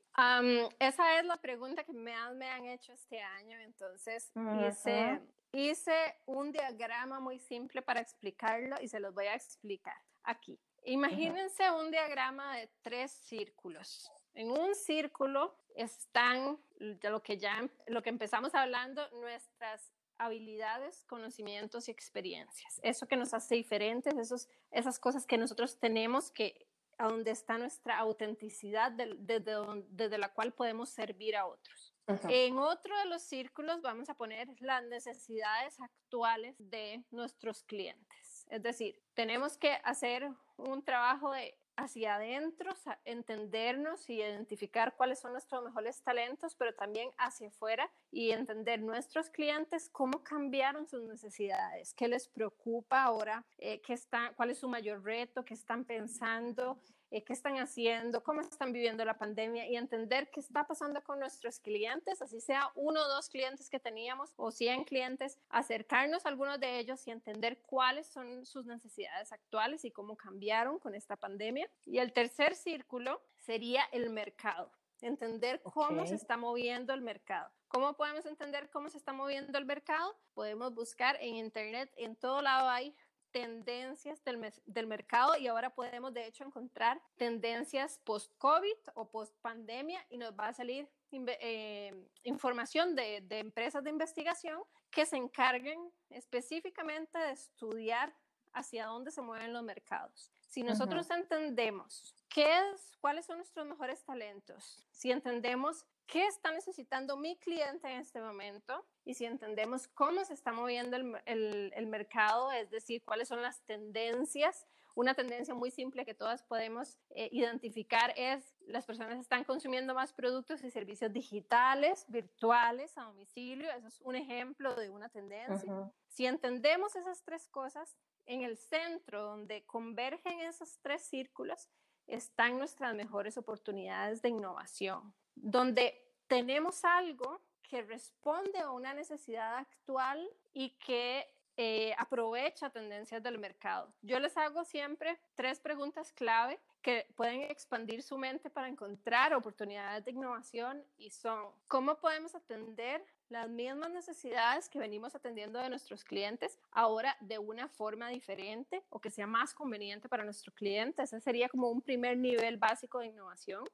esa 0.78 1.18
es 1.18 1.24
la 1.24 1.37
pregunta 1.38 1.85
que 1.85 1.92
más 1.92 2.35
me 2.35 2.48
han 2.50 2.66
hecho 2.66 2.92
este 2.92 3.20
año, 3.20 3.58
entonces 3.61 4.30
hice, 4.68 5.20
hice 5.52 6.16
un 6.26 6.52
diagrama 6.52 7.20
muy 7.20 7.38
simple 7.38 7.82
para 7.82 8.00
explicarlo 8.00 8.76
y 8.80 8.88
se 8.88 9.00
los 9.00 9.14
voy 9.14 9.26
a 9.26 9.35
explicar 9.35 9.96
aquí. 10.24 10.58
Imagínense 10.85 11.70
un 11.70 11.90
diagrama 11.90 12.56
de 12.56 12.68
tres 12.82 13.12
círculos. 13.12 14.11
En 14.35 14.50
un 14.50 14.74
círculo 14.74 15.54
están 15.76 16.58
lo 16.78 17.22
que 17.22 17.38
ya 17.38 17.68
lo 17.87 18.02
que 18.02 18.11
empezamos 18.11 18.54
hablando 18.54 19.08
nuestras 19.11 19.92
habilidades, 20.18 21.04
conocimientos 21.04 21.88
y 21.88 21.90
experiencias. 21.90 22.80
Eso 22.82 23.06
que 23.06 23.16
nos 23.16 23.35
hace 23.35 23.56
diferentes, 23.56 24.16
esos, 24.16 24.48
esas 24.70 24.98
cosas 24.98 25.26
que 25.26 25.37
nosotros 25.37 25.78
tenemos 25.78 26.30
que 26.30 26.66
a 27.02 27.08
donde 27.08 27.32
está 27.32 27.58
nuestra 27.58 27.98
autenticidad 27.98 28.92
desde, 28.92 29.54
desde 29.88 30.18
la 30.18 30.32
cual 30.32 30.52
podemos 30.52 30.90
servir 30.90 31.36
a 31.36 31.46
otros. 31.46 31.92
En 32.28 32.58
otro 32.58 32.96
de 32.98 33.06
los 33.06 33.22
círculos 33.22 33.80
vamos 33.80 34.08
a 34.08 34.14
poner 34.14 34.48
las 34.60 34.84
necesidades 34.84 35.80
actuales 35.80 36.54
de 36.58 37.04
nuestros 37.10 37.64
clientes. 37.64 38.46
Es 38.50 38.62
decir, 38.62 39.02
tenemos 39.14 39.56
que 39.56 39.72
hacer 39.84 40.30
un 40.56 40.84
trabajo 40.84 41.32
de 41.32 41.58
hacia 41.76 42.16
adentro, 42.16 42.72
entendernos 43.04 44.08
y 44.08 44.14
identificar 44.14 44.94
cuáles 44.96 45.20
son 45.20 45.32
nuestros 45.32 45.62
mejores 45.64 46.02
talentos, 46.02 46.54
pero 46.54 46.74
también 46.74 47.11
hacia 47.18 47.48
afuera 47.48 47.90
y 48.11 48.30
entender 48.30 48.80
nuestros 48.80 49.30
clientes 49.30 49.88
cómo 49.90 50.22
cambiaron 50.22 50.87
sus 50.87 51.02
necesidades, 51.02 51.94
qué 51.94 52.08
les 52.08 52.28
preocupa 52.28 53.02
ahora, 53.02 53.44
eh, 53.58 53.80
qué 53.80 53.94
está, 53.94 54.32
cuál 54.37 54.50
es 54.50 54.58
su 54.58 54.68
mayor 54.68 55.02
reto, 55.02 55.44
qué 55.44 55.54
están 55.54 55.85
pensando, 55.85 56.78
eh, 57.12 57.22
qué 57.25 57.35
están 57.35 57.59
haciendo, 57.59 58.22
cómo 58.22 58.40
están 58.40 58.72
viviendo 58.72 59.05
la 59.05 59.18
pandemia 59.18 59.68
y 59.68 59.77
entender 59.77 60.31
qué 60.31 60.40
está 60.40 60.66
pasando 60.66 61.05
con 61.05 61.20
nuestros 61.20 61.61
clientes, 61.61 62.22
así 62.22 62.40
sea 62.40 62.70
uno 62.75 63.03
o 63.03 63.09
dos 63.09 63.29
clientes 63.29 63.68
que 63.68 63.79
teníamos 63.79 64.33
o 64.37 64.51
100 64.51 64.85
clientes, 64.85 65.38
acercarnos 65.51 66.25
a 66.25 66.31
algunos 66.31 66.59
de 66.59 66.79
ellos 66.79 67.07
y 67.07 67.11
entender 67.11 67.61
cuáles 67.66 68.07
son 68.07 68.46
sus 68.46 68.64
necesidades 68.64 69.31
actuales 69.31 69.85
y 69.85 69.90
cómo 69.90 70.16
cambiaron 70.16 70.79
con 70.79 70.94
esta 70.94 71.16
pandemia. 71.16 71.68
Y 71.85 71.98
el 71.98 72.14
tercer 72.14 72.55
círculo 72.55 73.22
sería 73.37 73.83
el 73.92 74.09
mercado 74.09 74.72
entender 75.03 75.61
cómo 75.62 76.07
se 76.07 76.14
está 76.14 76.37
moviendo 76.37 76.94
el 76.94 77.03
mercado. 77.03 77.51
¿Cómo 77.68 77.94
podemos 77.94 78.25
entender 78.25 78.70
cómo 78.70 78.88
se 78.88 78.98
está 78.98 79.12
moviendo 79.12 79.59
el 79.59 79.64
mercado? 79.64 80.16
Podemos 80.33 80.72
buscar 80.75 81.16
en 81.20 81.35
Internet, 81.35 81.92
en 81.96 82.16
todo 82.16 82.40
lado 82.40 82.68
hay 82.68 82.94
tendencias 83.33 84.23
del, 84.25 84.53
del, 84.66 84.87
mercado 84.87 85.37
y 85.37 85.49
ahora 85.49 85.75
podemos 85.75 86.12
de 86.12 86.27
hecho 86.27 86.45
encontrar 86.45 87.01
tendencias 87.16 87.99
post-COVID 88.05 88.77
o 88.95 89.11
post-pandemia 89.11 90.05
y 90.11 90.18
nos 90.18 90.33
va 90.33 90.49
a 90.49 90.53
salir 90.53 90.88
eh, 91.11 92.09
información 92.25 92.95
de, 92.95 93.23
de, 93.23 93.38
empresas 93.38 93.83
de 93.83 93.90
investigación 93.90 94.62
que 94.90 95.07
se 95.07 95.16
encarguen 95.16 95.90
específicamente 96.11 97.18
de 97.18 97.33
estudiar 97.33 98.14
hacia 98.53 98.87
dónde 98.87 99.11
se 99.11 99.23
mueven 99.23 99.53
los 99.53 99.62
mercados. 99.62 100.31
Si 100.49 100.62
nosotros 100.62 101.11
entendemos 101.11 102.14
qué 102.29 102.59
es, 102.73 102.97
cuáles 103.01 103.25
son 103.25 103.38
nuestros 103.38 103.66
mejores 103.66 104.05
talentos, 104.05 104.87
si 104.90 105.11
entendemos 105.11 105.87
qué 106.06 106.26
está 106.26 106.50
necesitando 106.52 107.16
mi 107.16 107.36
cliente 107.36 107.88
en 107.88 108.00
este 108.00 108.20
momento 108.20 108.84
y 109.04 109.14
si 109.14 109.24
entendemos 109.24 109.88
cómo 109.88 110.24
se 110.24 110.34
está 110.34 110.52
moviendo 110.52 110.96
el, 110.96 111.72
el, 111.74 111.86
mercado, 111.86 112.52
es 112.52 112.70
decir, 112.70 113.02
cuáles 113.04 113.28
son 113.28 113.42
las 113.42 113.62
tendencias. 113.62 114.66
Una 114.94 115.14
tendencia 115.14 115.54
muy 115.54 115.70
simple 115.70 116.04
que 116.04 116.14
todas 116.14 116.42
podemos 116.42 116.98
eh, 117.10 117.28
identificar 117.32 118.12
es 118.16 118.54
las 118.66 118.84
personas 118.84 119.18
están 119.18 119.44
consumiendo 119.44 119.94
más 119.94 120.12
productos 120.12 120.62
y 120.62 120.70
servicios 120.70 121.12
digitales, 121.12 122.04
virtuales, 122.08 122.96
a 122.98 123.04
domicilio. 123.04 123.70
Eso 123.70 123.88
es 123.88 124.00
un 124.02 124.16
ejemplo 124.16 124.74
de 124.74 124.90
una 124.90 125.08
tendencia. 125.08 125.90
Si 126.08 126.26
entendemos 126.26 126.94
esas 126.94 127.24
tres 127.24 127.48
cosas, 127.48 127.96
en 128.26 128.42
el 128.42 128.58
centro 128.58 129.22
donde 129.22 129.64
convergen 129.64 130.40
esos 130.40 130.78
tres 130.82 131.02
círculos, 131.02 131.70
están 132.06 132.58
nuestras 132.58 132.94
mejores 132.94 133.38
oportunidades 133.38 134.20
de 134.20 134.28
innovación 134.28 135.14
donde 135.42 136.00
tenemos 136.28 136.85
algo 136.85 137.40
que 137.68 137.83
responde 137.83 138.59
a 138.61 138.70
una 138.70 138.94
necesidad 138.94 139.57
actual 139.57 140.26
y 140.55 140.70
que 140.78 141.26
eh, 141.57 141.94
aprovecha 141.98 142.70
tendencias 142.70 143.22
del 143.22 143.38
mercado. 143.38 143.92
Yo 144.00 144.18
les 144.20 144.37
hago 144.37 144.64
siempre 144.64 145.20
tres 145.35 145.61
preguntas 145.61 146.12
clave 146.12 146.59
que 146.81 147.07
pueden 147.16 147.42
expandir 147.42 148.02
su 148.02 148.16
mente 148.16 148.48
para 148.50 148.68
encontrar 148.68 149.35
oportunidades 149.35 150.05
de 150.05 150.12
innovación 150.12 150.85
y 150.96 151.11
son, 151.11 151.44
¿cómo 151.68 151.96
podemos 151.96 152.35
atender 152.35 153.05
las 153.33 153.49
mismas 153.49 153.90
necesidades 153.90 154.68
que 154.68 154.79
venimos 154.79 155.14
atendiendo 155.14 155.59
de 155.59 155.71
nuestros 155.71 156.05
clientes 156.05 156.59
ahora 156.71 157.16
de 157.21 157.38
una 157.38 157.66
forma 157.66 158.11
diferente 158.11 158.85
o 158.90 159.01
que 159.01 159.11
sea 159.11 159.27
más 159.27 159.55
conveniente 159.55 160.09
para 160.09 160.23
nuestro 160.23 160.53
cliente? 160.53 161.03
Ese 161.03 161.18
sería 161.21 161.49
como 161.49 161.71
un 161.71 161.81
primer 161.81 162.18
nivel 162.18 162.59
básico 162.59 163.01
de 163.01 163.07
innovación. 163.07 163.64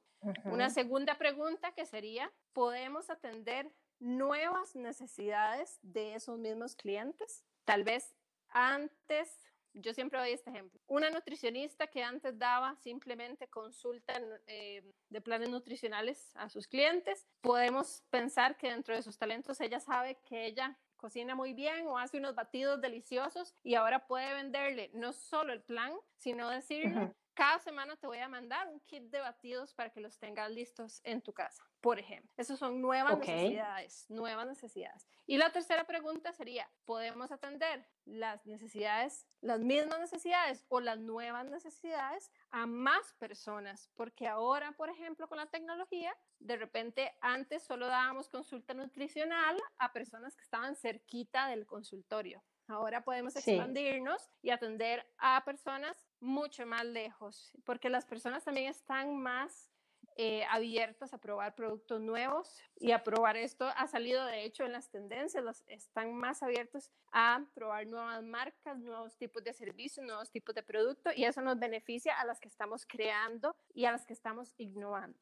Una 0.45 0.69
segunda 0.69 1.17
pregunta 1.17 1.73
que 1.73 1.85
sería, 1.85 2.31
¿podemos 2.53 3.09
atender 3.09 3.69
nuevas 3.99 4.75
necesidades 4.75 5.77
de 5.81 6.15
esos 6.15 6.39
mismos 6.39 6.75
clientes? 6.75 7.45
Tal 7.65 7.83
vez 7.83 8.15
antes 8.49 9.37
yo 9.73 9.93
siempre 9.93 10.19
doy 10.19 10.31
este 10.31 10.49
ejemplo. 10.49 10.79
Una 10.87 11.09
nutricionista 11.09 11.87
que 11.87 12.03
antes 12.03 12.37
daba 12.37 12.75
simplemente 12.77 13.47
consulta 13.47 14.13
eh, 14.47 14.83
de 15.09 15.21
planes 15.21 15.49
nutricionales 15.49 16.31
a 16.35 16.49
sus 16.49 16.67
clientes, 16.67 17.27
podemos 17.41 18.03
pensar 18.09 18.57
que 18.57 18.69
dentro 18.69 18.95
de 18.95 19.01
sus 19.01 19.17
talentos 19.17 19.59
ella 19.61 19.79
sabe 19.79 20.19
que 20.25 20.45
ella 20.45 20.77
cocina 20.97 21.33
muy 21.33 21.53
bien 21.53 21.87
o 21.87 21.97
hace 21.97 22.17
unos 22.17 22.35
batidos 22.35 22.81
deliciosos 22.81 23.55
y 23.63 23.75
ahora 23.75 24.05
puede 24.05 24.33
venderle 24.33 24.91
no 24.93 25.13
solo 25.13 25.53
el 25.53 25.61
plan, 25.61 25.93
sino 26.17 26.49
decirle, 26.49 27.13
cada 27.39 27.59
semana 27.59 27.95
te 27.95 28.05
voy 28.05 28.17
a 28.17 28.27
mandar 28.27 28.67
un 28.67 28.81
kit 28.81 29.03
de 29.03 29.21
batidos 29.21 29.73
para 29.73 29.89
que 29.89 30.01
los 30.01 30.19
tengas 30.19 30.51
listos 30.51 30.99
en 31.05 31.21
tu 31.21 31.31
casa, 31.31 31.63
por 31.79 31.97
ejemplo. 31.97 32.29
Esas 32.35 32.59
son 32.59 32.81
nuevas 32.81 33.17
necesidades, 33.17 34.05
nuevas 34.09 34.45
necesidades. 34.45 35.07
Y 35.25 35.37
la 35.37 35.49
tercera 35.49 35.87
pregunta 35.87 36.33
sería, 36.33 36.69
¿podemos 36.83 37.31
atender 37.31 37.87
las 38.03 38.45
necesidades, 38.45 39.25
las 39.39 39.61
mismas 39.61 40.01
necesidades 40.01 40.65
o 40.67 40.81
las 40.81 40.99
nuevas 40.99 41.45
necesidades 41.45 42.29
a 42.51 42.65
más 42.65 43.13
personas? 43.13 43.89
Porque 43.95 44.27
ahora, 44.27 44.73
por 44.73 44.89
ejemplo, 44.89 45.29
con 45.29 45.37
la 45.37 45.45
tecnología, 45.45 46.13
de 46.39 46.57
repente 46.57 47.15
antes 47.21 47.63
solo 47.63 47.87
dábamos 47.87 48.27
consulta 48.27 48.73
nutricional 48.73 49.57
a 49.77 49.93
personas 49.93 50.35
que 50.35 50.43
estaban 50.43 50.75
cerquita 50.75 51.47
del 51.47 51.65
consultorio. 51.65 52.43
Ahora 52.69 53.03
podemos 53.03 53.35
expandirnos 53.35 54.29
y 54.43 54.51
atender 54.51 55.03
a 55.17 55.43
personas 55.43 55.97
mucho 56.19 56.67
más 56.67 56.85
lejos, 56.85 57.51
porque 57.65 57.89
las 57.89 58.05
personas 58.05 58.43
también 58.43 58.67
están 58.67 59.17
más 59.17 59.71
eh, 60.17 60.43
abiertas 60.51 61.11
a 61.13 61.17
probar 61.17 61.55
productos 61.55 61.99
nuevos 61.99 62.61
y 62.75 62.91
a 62.91 63.03
probar 63.03 63.37
esto. 63.37 63.65
Ha 63.75 63.87
salido 63.87 64.23
de 64.25 64.43
hecho 64.43 64.65
en 64.65 64.73
las 64.73 64.91
tendencias, 64.91 65.43
los, 65.43 65.63
están 65.65 66.13
más 66.13 66.43
abiertos 66.43 66.91
a 67.11 67.43
probar 67.55 67.87
nuevas 67.87 68.23
marcas, 68.23 68.77
nuevos 68.77 69.17
tipos 69.17 69.43
de 69.43 69.53
servicios, 69.53 70.05
nuevos 70.05 70.29
tipos 70.29 70.53
de 70.53 70.61
productos 70.61 71.17
y 71.17 71.25
eso 71.25 71.41
nos 71.41 71.57
beneficia 71.57 72.19
a 72.19 72.25
las 72.25 72.39
que 72.39 72.49
estamos 72.49 72.85
creando 72.85 73.55
y 73.73 73.85
a 73.85 73.91
las 73.91 74.05
que 74.05 74.13
estamos 74.13 74.53
innovando 74.57 75.17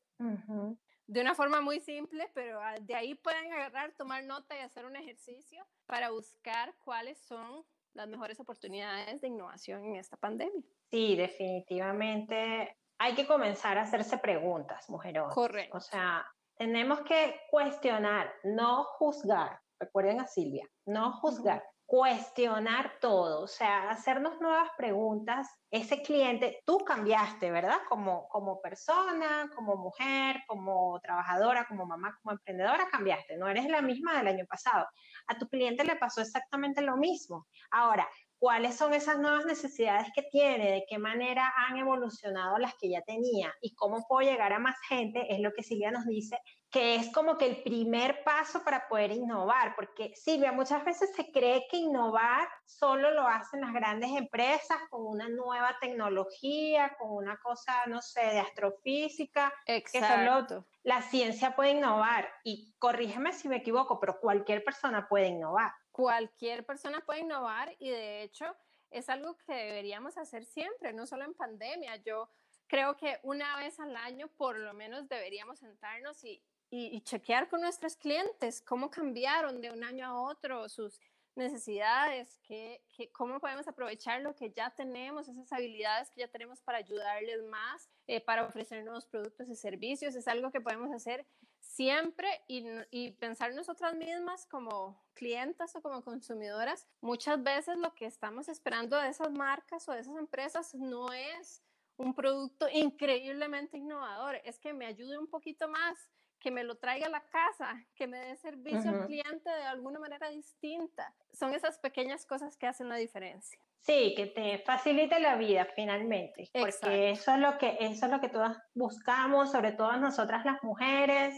de 1.07 1.21
una 1.21 1.33
forma 1.33 1.61
muy 1.61 1.79
simple, 1.79 2.29
pero 2.33 2.61
ah, 2.61 2.75
de 2.81 2.95
ahí 2.95 3.15
pueden 3.15 3.51
agarrar, 3.53 3.93
tomar 3.93 4.23
nota 4.25 4.57
y 4.57 4.59
hacer 4.61 4.85
un 4.85 4.95
ejercicio 4.95 5.65
para 5.85 6.11
buscar 6.11 6.75
cuáles 6.83 7.17
son 7.17 7.65
las 7.93 8.07
mejores 8.07 8.39
oportunidades 8.39 9.21
de 9.21 9.27
innovación 9.29 9.85
en 9.85 9.95
esta 9.95 10.17
pandemia. 10.17 10.63
Sí, 10.91 11.15
definitivamente 11.15 12.77
hay 12.99 13.15
que 13.15 13.25
comenzar 13.25 13.77
a 13.77 13.83
hacerse 13.83 14.17
preguntas, 14.17 14.89
mujeres. 14.89 15.23
Correcto. 15.33 15.77
O 15.77 15.81
sea, 15.81 16.25
tenemos 16.57 17.01
que 17.01 17.39
cuestionar, 17.49 18.31
no 18.43 18.83
juzgar. 18.83 19.59
Recuerden 19.79 20.19
a 20.19 20.27
Silvia, 20.27 20.67
no 20.85 21.13
juzgar 21.13 21.63
cuestionar 21.87 22.99
todo, 22.99 23.41
o 23.43 23.47
sea, 23.47 23.89
hacernos 23.89 24.41
nuevas 24.41 24.69
preguntas. 24.77 25.47
Ese 25.71 26.01
cliente, 26.01 26.61
tú 26.65 26.79
cambiaste, 26.79 27.49
¿verdad? 27.49 27.79
Como, 27.87 28.27
como 28.27 28.61
persona, 28.61 29.49
como 29.55 29.77
mujer, 29.77 30.43
como 30.47 30.99
trabajadora, 30.99 31.65
como 31.65 31.85
mamá, 31.85 32.19
como 32.21 32.33
emprendedora, 32.33 32.89
cambiaste. 32.91 33.37
No 33.37 33.47
eres 33.47 33.69
la 33.69 33.81
misma 33.81 34.17
del 34.17 34.27
año 34.27 34.45
pasado. 34.45 34.85
A 35.27 35.37
tu 35.37 35.47
cliente 35.47 35.85
le 35.85 35.95
pasó 35.95 36.19
exactamente 36.19 36.81
lo 36.81 36.97
mismo. 36.97 37.47
Ahora, 37.71 38.05
cuáles 38.39 38.75
son 38.75 38.93
esas 38.93 39.19
nuevas 39.19 39.45
necesidades 39.45 40.07
que 40.13 40.23
tiene, 40.23 40.71
de 40.71 40.85
qué 40.87 40.97
manera 40.97 41.51
han 41.55 41.77
evolucionado 41.77 42.57
las 42.57 42.75
que 42.75 42.89
ya 42.89 43.01
tenía 43.01 43.53
y 43.61 43.73
cómo 43.75 44.05
puedo 44.07 44.29
llegar 44.29 44.53
a 44.53 44.59
más 44.59 44.75
gente, 44.87 45.33
es 45.33 45.39
lo 45.39 45.51
que 45.53 45.63
Silvia 45.63 45.91
nos 45.91 46.05
dice, 46.05 46.39
que 46.69 46.95
es 46.95 47.11
como 47.13 47.37
que 47.37 47.45
el 47.45 47.63
primer 47.63 48.23
paso 48.23 48.63
para 48.63 48.87
poder 48.87 49.11
innovar, 49.11 49.73
porque 49.75 50.11
Silvia, 50.15 50.51
muchas 50.51 50.83
veces 50.83 51.13
se 51.15 51.31
cree 51.31 51.65
que 51.71 51.77
innovar 51.77 52.47
solo 52.65 53.11
lo 53.11 53.27
hacen 53.27 53.61
las 53.61 53.73
grandes 53.73 54.11
empresas 54.11 54.77
con 54.89 55.05
una 55.05 55.29
nueva 55.29 55.77
tecnología, 55.79 56.95
con 56.99 57.11
una 57.11 57.37
cosa, 57.37 57.85
no 57.87 58.01
sé, 58.01 58.21
de 58.21 58.39
astrofísica, 58.39 59.53
Exacto. 59.65 60.65
que 60.65 60.89
la 60.89 61.01
ciencia 61.01 61.55
puede 61.55 61.71
innovar. 61.71 62.29
Y 62.43 62.75
corrígeme 62.79 63.31
si 63.33 63.47
me 63.47 63.57
equivoco, 63.57 63.99
pero 63.99 64.19
cualquier 64.19 64.63
persona 64.63 65.07
puede 65.07 65.27
innovar. 65.27 65.71
Cualquier 65.97 66.65
persona 66.65 67.01
puede 67.01 67.21
innovar 67.21 67.75
y 67.79 67.89
de 67.89 68.21
hecho 68.21 68.45
es 68.91 69.09
algo 69.09 69.35
que 69.39 69.53
deberíamos 69.53 70.17
hacer 70.17 70.45
siempre, 70.45 70.93
no 70.93 71.05
solo 71.05 71.25
en 71.25 71.33
pandemia. 71.33 71.97
Yo 71.97 72.29
creo 72.67 72.95
que 72.95 73.19
una 73.23 73.57
vez 73.57 73.79
al 73.79 73.95
año 73.95 74.27
por 74.37 74.57
lo 74.57 74.73
menos 74.73 75.09
deberíamos 75.09 75.59
sentarnos 75.59 76.23
y 76.23 76.41
y, 76.69 77.01
chequear 77.01 77.47
con 77.47 77.61
nuestros 77.61 77.95
clientes 77.95 78.61
cómo 78.61 78.89
cambiaron 78.89 79.61
de 79.61 79.71
un 79.71 79.83
año 79.83 80.05
a 80.05 80.21
otro 80.21 80.67
sus 80.67 80.99
necesidades, 81.35 82.39
que, 82.43 82.81
cómo 83.13 83.39
podemos 83.39 83.67
aprovechar 83.67 84.21
lo 84.21 84.35
que 84.35 84.51
ya 84.51 84.71
tenemos, 84.71 85.27
esas 85.27 85.51
habilidades 85.53 86.09
que 86.11 86.21
ya 86.21 86.27
tenemos 86.27 86.61
para 86.61 86.79
ayudarles 86.79 87.43
más, 87.43 87.89
eh, 88.07 88.19
para 88.19 88.43
ofrecer 88.43 88.83
nuevos 88.83 89.05
productos 89.05 89.47
y 89.49 89.55
servicios. 89.55 90.15
Es 90.15 90.27
algo 90.27 90.51
que 90.51 90.61
podemos 90.61 90.91
hacer 90.91 91.27
siempre 91.67 92.27
y, 92.47 92.65
y, 92.89 93.11
pensar 93.11 93.53
nosotras 93.53 93.95
mismas 93.95 94.45
como 94.45 95.03
clientas 95.13 95.75
o 95.75 95.81
como 95.81 96.03
consumidoras. 96.03 96.87
Muchas 97.01 97.41
veces 97.43 97.77
lo 97.77 97.93
que 97.93 98.05
estamos 98.05 98.49
esperando 98.49 98.99
de 98.99 99.09
esas 99.09 99.31
marcas 99.31 99.87
o 99.87 99.91
de 99.91 99.99
esas 99.99 100.17
empresas 100.17 100.73
no 100.73 101.11
es 101.13 101.61
un 101.97 102.13
producto 102.13 102.67
increíblemente 102.71 103.77
innovador, 103.77 104.39
es 104.43 104.59
que 104.59 104.73
me 104.73 104.85
ayude 104.85 105.17
un 105.17 105.27
poquito 105.27 105.67
más, 105.67 105.97
que 106.39 106.51
me 106.51 106.63
lo 106.63 106.75
traiga 106.75 107.07
a 107.07 107.09
la 107.09 107.23
casa, 107.25 107.83
que 107.95 108.05
me 108.05 108.19
dé 108.19 108.37
servicio 108.37 108.91
al 108.91 109.07
cliente 109.07 109.49
de 109.49 109.63
alguna 109.63 109.99
manera 109.99 110.29
distinta. 110.29 111.13
Son 111.33 111.53
esas 111.53 111.79
pequeñas 111.79 112.27
cosas 112.27 112.55
que 112.55 112.67
hacen 112.67 112.89
la 112.89 112.95
diferencia. 112.95 113.59
Sí, 113.79 114.13
que 114.15 114.27
te 114.27 114.59
facilite 114.59 115.19
la 115.19 115.35
vida 115.35 115.65
finalmente, 115.75 116.49
porque 116.53 117.11
eso 117.11 117.33
es 117.33 117.39
lo 117.39 117.57
que 117.57 117.77
eso 117.79 118.05
es 118.05 118.11
lo 118.11 118.19
que 118.19 118.29
todas 118.29 118.57
buscamos, 118.75 119.51
sobre 119.51 119.71
todo 119.71 119.95
nosotras 119.97 120.45
las 120.45 120.61
mujeres, 120.61 121.33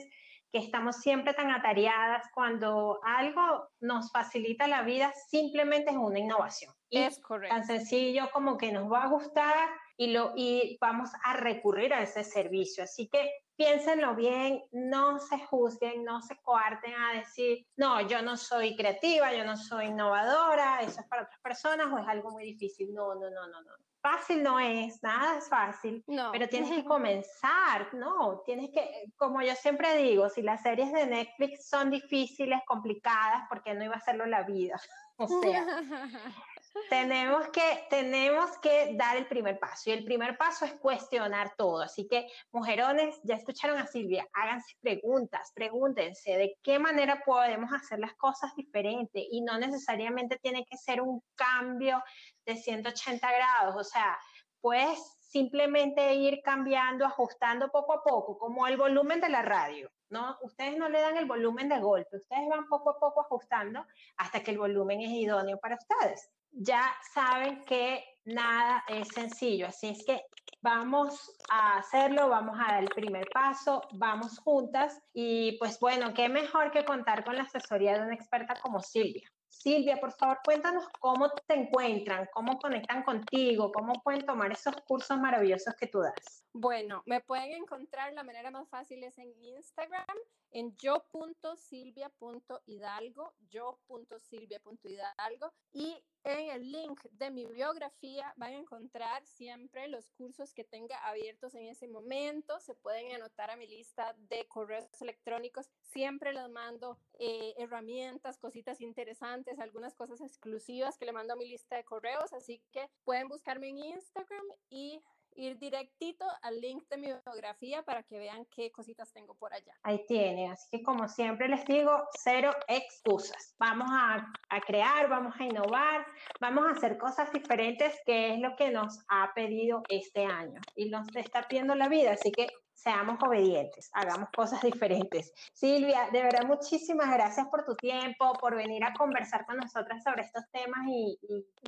que 0.52 0.60
estamos 0.60 0.98
siempre 0.98 1.34
tan 1.34 1.52
atareadas 1.52 2.26
cuando 2.34 3.00
algo 3.04 3.70
nos 3.80 4.12
facilita 4.12 4.68
la 4.68 4.82
vida 4.82 5.14
simplemente 5.30 5.92
es 5.92 5.98
una 5.98 6.20
innovación. 6.20 6.74
es 6.90 7.20
correcto. 7.22 7.56
Tan 7.56 7.66
sencillo 7.66 8.30
como 8.32 8.58
que 8.58 8.72
nos 8.72 8.92
va 8.92 9.04
a 9.04 9.10
gustar 9.10 9.70
y, 9.98 10.12
lo, 10.12 10.34
y 10.36 10.78
vamos 10.82 11.12
a 11.24 11.34
recurrir 11.34 11.94
a 11.94 12.02
ese 12.02 12.24
servicio. 12.24 12.84
Así 12.84 13.08
que 13.10 13.30
piénsenlo 13.56 14.16
bien, 14.16 14.64
no 14.72 15.20
se 15.20 15.38
juzguen, 15.46 16.04
no 16.04 16.22
se 16.22 16.38
coarten 16.42 16.94
a 16.96 17.20
decir, 17.20 17.68
no, 17.76 18.02
yo 18.08 18.22
no 18.22 18.38
soy 18.38 18.76
creativa, 18.76 19.34
yo 19.34 19.44
no 19.44 19.58
soy 19.58 19.88
innovadora, 19.88 20.82
eso 20.82 21.02
es 21.02 21.08
para 21.08 21.24
otras 21.24 21.40
personas 21.42 21.92
o 21.92 21.98
es 21.98 22.08
algo 22.08 22.32
muy 22.32 22.46
difícil. 22.46 22.94
No, 22.94 23.14
no, 23.16 23.30
no, 23.30 23.48
no, 23.48 23.62
no. 23.62 23.72
Fácil 24.02 24.42
no 24.42 24.60
es, 24.60 25.04
nada 25.04 25.38
es 25.38 25.50
fácil, 25.50 26.04
pero 26.32 26.48
tienes 26.48 26.72
que 26.72 26.86
comenzar, 26.86 27.94
¿no? 27.94 28.42
Tienes 28.46 28.70
que, 28.72 29.12
como 29.18 29.42
yo 29.42 29.54
siempre 29.56 29.98
digo, 29.98 30.30
si 30.30 30.42
las 30.42 30.62
series 30.62 30.92
de 30.94 31.06
Netflix 31.06 31.68
son 31.68 31.90
difíciles, 31.90 32.60
complicadas, 32.66 33.44
porque 33.50 33.74
no 33.74 33.84
iba 33.84 33.96
a 33.96 33.98
hacerlo 33.98 34.26
la 34.26 34.44
vida? 34.44 34.80
O 35.22 35.28
sea, 35.28 35.66
tenemos 36.90 37.48
que, 37.50 37.86
tenemos 37.90 38.58
que 38.60 38.96
dar 38.96 39.18
el 39.18 39.28
primer 39.28 39.60
paso 39.60 39.90
y 39.90 39.94
el 39.94 40.04
primer 40.04 40.38
paso 40.38 40.66
es 40.66 40.74
cuestionar 40.74 41.54
todo. 41.56 41.82
Así 41.82 42.08
que, 42.08 42.28
mujerones, 42.52 43.20
ya 43.24 43.36
escucharon 43.36 43.78
a 43.78 43.88
Silvia, 43.88 44.28
háganse 44.34 44.76
preguntas, 44.82 45.52
pregúntense 45.54 46.38
de 46.38 46.58
qué 46.62 46.80
manera 46.80 47.22
podemos 47.26 47.72
hacer 47.74 48.00
las 48.00 48.14
cosas 48.16 48.56
diferentes 48.56 49.24
y 49.32 49.42
no 49.42 49.58
necesariamente 49.58 50.38
tiene 50.38 50.66
que 50.66 50.78
ser 50.78 51.02
un 51.02 51.22
cambio 51.36 52.04
de 52.46 52.56
180 52.56 53.32
grados, 53.32 53.76
o 53.76 53.84
sea, 53.84 54.18
puedes 54.62 55.18
simplemente 55.20 56.16
ir 56.16 56.42
cambiando, 56.44 57.06
ajustando 57.06 57.70
poco 57.70 57.94
a 57.94 58.04
poco, 58.04 58.38
como 58.38 58.66
el 58.68 58.78
volumen 58.78 59.22
de 59.22 59.30
la 59.30 59.44
radio. 59.44 59.92
¿no? 60.10 60.38
Ustedes 60.42 60.76
no 60.76 60.90
le 60.90 61.02
dan 61.02 61.18
el 61.18 61.26
volumen 61.26 61.70
de 61.70 61.80
golpe, 61.80 62.18
ustedes 62.18 62.50
van 62.50 62.68
poco 62.68 62.90
a 62.90 63.00
poco 63.00 63.22
ajustando 63.22 63.86
hasta 64.18 64.42
que 64.42 64.50
el 64.50 64.58
volumen 64.58 65.02
es 65.02 65.12
idóneo 65.12 65.60
para 65.60 65.76
ustedes 65.76 66.32
ya 66.52 66.94
saben 67.14 67.64
que 67.66 68.04
nada 68.26 68.84
es 68.88 69.08
sencillo, 69.10 69.68
así 69.68 69.90
es 69.90 70.04
que 70.06 70.22
vamos 70.62 71.36
a 71.50 71.78
hacerlo, 71.78 72.30
vamos 72.30 72.58
a 72.60 72.74
dar 72.74 72.84
el 72.84 72.90
primer 72.90 73.28
paso, 73.34 73.82
vamos 73.94 74.40
juntas 74.40 75.00
y 75.14 75.58
pues 75.58 75.80
bueno, 75.80 76.14
qué 76.14 76.30
mejor 76.30 76.72
que 76.72 76.86
contar 76.86 77.24
con 77.24 77.36
la 77.36 77.44
asesoría 77.44 77.94
de 77.94 78.06
una 78.06 78.16
experta 78.16 78.56
como 78.62 78.82
Silvia. 78.82 79.30
Silvia, 79.48 79.98
por 79.98 80.14
favor, 80.14 80.40
cuéntanos 80.46 80.86
cómo 81.00 81.30
te 81.48 81.56
encuentran, 81.56 82.30
cómo 82.34 82.58
conectan 82.60 83.04
contigo, 83.04 83.72
cómo 83.72 83.94
pueden 84.04 84.26
tomar 84.26 84.52
esos 84.52 84.76
cursos 84.88 85.20
maravillosos 85.20 85.74
que 85.76 85.88
tú 85.88 86.00
das. 86.00 86.46
Bueno, 86.54 87.04
me 87.06 87.22
pueden 87.22 87.54
encontrar, 87.54 88.12
la 88.14 88.24
manera 88.24 88.50
más 88.50 88.68
fácil 88.70 89.04
es 89.04 89.20
en 89.20 89.32
Instagram, 89.40 90.18
en 90.52 90.76
yo.silvia.hidalgo, 90.78 93.36
yo.silvia.hidalgo 93.50 95.54
y 95.72 96.04
en 96.24 96.50
el 96.50 96.72
link 96.72 97.04
de 97.12 97.30
mi 97.30 97.46
biografía 97.46 98.34
van 98.36 98.54
a 98.54 98.58
encontrar 98.58 99.24
siempre 99.28 99.88
los 99.88 100.10
cursos 100.12 100.52
que 100.54 100.64
tenga 100.64 100.98
abiertos 101.08 101.54
en 101.54 101.68
ese 101.68 101.88
momento. 101.88 102.60
Se 102.60 102.74
pueden 102.74 103.14
anotar 103.14 103.52
a 103.52 103.56
mi 103.56 103.68
lista 103.68 104.16
de 104.18 104.48
correos 104.48 104.88
electrónicos. 105.02 105.70
Siempre 105.84 106.34
les 106.34 106.50
mando 106.50 106.98
eh, 107.20 107.54
herramientas, 107.58 108.40
cositas 108.40 108.82
interesantes, 108.82 109.60
algunas 109.60 109.94
cosas 109.94 110.20
exclusivas 110.22 110.98
que 110.98 111.06
le 111.06 111.14
mando 111.14 111.34
a 111.34 111.38
mi 111.38 111.48
lista 111.48 111.76
de 111.76 111.84
correos. 111.84 112.34
Así 112.34 112.64
que 112.72 112.90
pueden 113.04 113.28
buscarme 113.28 113.70
en 113.70 113.78
Instagram 113.78 114.46
y 114.70 115.04
ir 115.36 115.58
directito 115.58 116.26
al 116.42 116.60
link 116.60 116.88
de 116.90 116.98
mi 116.98 117.08
biografía 117.08 117.84
para 117.84 118.04
que 118.04 118.18
vean 118.18 118.46
qué 118.56 118.72
cositas 118.72 119.12
tengo 119.14 119.36
por 119.36 119.54
allá. 119.54 119.74
Ahí 119.84 120.06
tienen, 120.08 120.52
así 120.52 120.68
que 120.72 120.84
como 120.84 121.08
siempre 121.08 121.48
les 121.48 121.66
digo, 121.66 121.92
cero 122.18 122.52
excusas. 122.68 123.56
Vamos 123.58 123.88
a, 123.92 124.32
a 124.50 124.62
crear, 124.62 125.10
vamos 125.10 125.34
a 125.40 125.44
innovar, 125.44 126.06
vamos 126.40 126.66
a 126.68 126.72
hacer 126.72 126.98
cosas 126.98 127.32
diferentes, 127.32 127.94
que 128.06 128.34
es 128.34 128.40
lo 128.40 128.56
que 128.56 128.72
nos 128.72 129.00
ha 129.08 129.32
pedido 129.34 129.84
este 129.90 130.26
año 130.26 130.60
y 130.76 130.90
nos 130.90 131.08
está 131.16 131.48
pidiendo 131.48 131.76
la 131.76 131.88
vida, 131.88 132.12
así 132.12 132.32
que 132.32 132.48
seamos 132.80 133.22
obedientes, 133.22 133.90
hagamos 133.94 134.30
cosas 134.36 134.62
diferentes. 134.80 135.34
Silvia, 135.54 136.10
de 136.12 136.24
verdad 136.24 136.46
muchísimas 136.46 137.12
gracias 137.14 137.48
por 137.48 137.66
tu 137.66 137.76
tiempo, 137.76 138.34
por 138.40 138.56
venir 138.56 138.84
a 138.84 138.94
conversar 138.94 139.46
con 139.46 139.58
nosotras 139.58 140.02
sobre 140.04 140.22
estos 140.24 140.44
temas 140.52 140.88
y, 140.88 141.20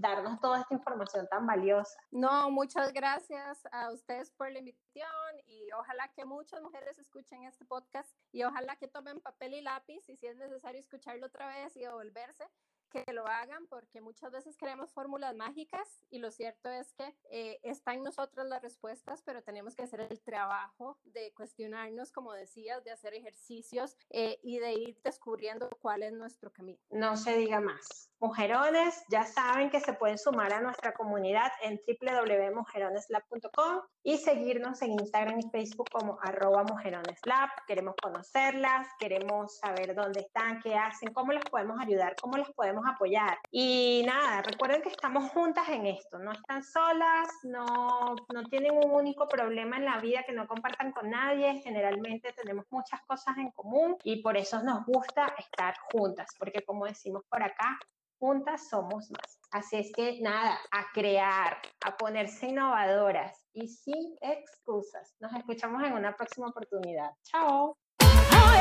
darnos 0.01 0.39
toda 0.39 0.61
esta 0.61 0.73
información 0.73 1.27
tan 1.27 1.45
valiosa. 1.45 1.97
No, 2.11 2.49
muchas 2.49 2.93
gracias 2.93 3.67
a 3.71 3.91
ustedes 3.91 4.31
por 4.31 4.51
la 4.51 4.59
invitación 4.59 5.07
y 5.45 5.71
ojalá 5.73 6.07
que 6.15 6.25
muchas 6.25 6.61
mujeres 6.61 6.97
escuchen 6.97 7.43
este 7.43 7.65
podcast 7.65 8.09
y 8.31 8.43
ojalá 8.43 8.75
que 8.77 8.87
tomen 8.87 9.19
papel 9.19 9.53
y 9.53 9.61
lápiz 9.61 10.07
y 10.09 10.15
si 10.15 10.27
es 10.27 10.37
necesario 10.37 10.79
escucharlo 10.79 11.27
otra 11.27 11.47
vez 11.47 11.75
y 11.75 11.81
devolverse 11.81 12.45
que 12.91 13.05
lo 13.13 13.25
hagan 13.27 13.65
porque 13.67 14.01
muchas 14.01 14.31
veces 14.31 14.57
queremos 14.57 14.91
fórmulas 14.91 15.35
mágicas 15.35 16.05
y 16.09 16.19
lo 16.19 16.31
cierto 16.31 16.69
es 16.69 16.93
que 16.93 17.15
eh, 17.31 17.59
en 17.63 18.03
nosotros 18.03 18.45
las 18.47 18.61
respuestas, 18.61 19.21
pero 19.23 19.41
tenemos 19.41 19.75
que 19.75 19.83
hacer 19.83 20.01
el 20.01 20.21
trabajo 20.21 20.97
de 21.05 21.33
cuestionarnos, 21.33 22.11
como 22.11 22.33
decías, 22.33 22.83
de 22.83 22.91
hacer 22.91 23.13
ejercicios 23.13 23.97
eh, 24.09 24.39
y 24.43 24.59
de 24.59 24.73
ir 24.73 25.01
descubriendo 25.03 25.69
cuál 25.81 26.03
es 26.03 26.13
nuestro 26.13 26.51
camino. 26.51 26.79
No 26.89 27.17
se 27.17 27.35
diga 27.37 27.59
más. 27.59 28.11
Mujerones, 28.19 29.03
ya 29.09 29.25
saben 29.25 29.69
que 29.71 29.79
se 29.79 29.93
pueden 29.93 30.17
sumar 30.19 30.53
a 30.53 30.61
nuestra 30.61 30.93
comunidad 30.93 31.51
en 31.63 31.81
www.mujeroneslab.com 31.87 33.81
y 34.03 34.17
seguirnos 34.19 34.81
en 34.83 34.91
Instagram 34.91 35.39
y 35.39 35.49
Facebook 35.49 35.89
como 35.91 36.19
arroba 36.21 36.63
mujeroneslab. 36.63 37.49
Queremos 37.67 37.95
conocerlas, 38.01 38.87
queremos 38.99 39.57
saber 39.57 39.95
dónde 39.95 40.19
están, 40.21 40.59
qué 40.59 40.75
hacen, 40.75 41.11
cómo 41.13 41.31
les 41.31 41.43
podemos 41.45 41.79
ayudar, 41.79 42.15
cómo 42.21 42.37
les 42.37 42.51
podemos 42.51 42.80
apoyar. 42.87 43.37
Y 43.51 44.03
nada, 44.05 44.41
recuerden 44.41 44.81
que 44.81 44.89
estamos 44.89 45.31
juntas 45.31 45.67
en 45.69 45.85
esto, 45.87 46.19
no 46.19 46.31
están 46.31 46.63
solas, 46.63 47.27
no, 47.43 48.15
no 48.33 48.43
tienen 48.49 48.73
un 48.73 48.91
único 48.91 49.27
problema 49.27 49.77
en 49.77 49.85
la 49.85 49.99
vida 49.99 50.23
que 50.23 50.33
no 50.33 50.47
compartan 50.47 50.91
con 50.91 51.09
nadie, 51.09 51.61
generalmente 51.63 52.33
tenemos 52.33 52.65
muchas 52.69 53.01
cosas 53.05 53.37
en 53.37 53.51
común 53.51 53.97
y 54.03 54.21
por 54.21 54.37
eso 54.37 54.61
nos 54.63 54.85
gusta 54.85 55.33
estar 55.37 55.75
juntas, 55.91 56.27
porque 56.37 56.63
como 56.63 56.85
decimos 56.85 57.23
por 57.29 57.43
acá, 57.43 57.77
juntas 58.19 58.69
somos 58.69 59.09
más. 59.11 59.39
Así 59.51 59.77
es 59.77 59.91
que 59.91 60.21
nada, 60.21 60.57
a 60.71 60.91
crear, 60.93 61.57
a 61.83 61.97
ponerse 61.97 62.47
innovadoras 62.47 63.43
y 63.53 63.67
sin 63.67 64.15
excusas. 64.21 65.15
Nos 65.19 65.33
escuchamos 65.33 65.83
en 65.83 65.93
una 65.93 66.15
próxima 66.15 66.47
oportunidad. 66.47 67.11
Chao. 67.23 67.75
Oh, 67.99 68.51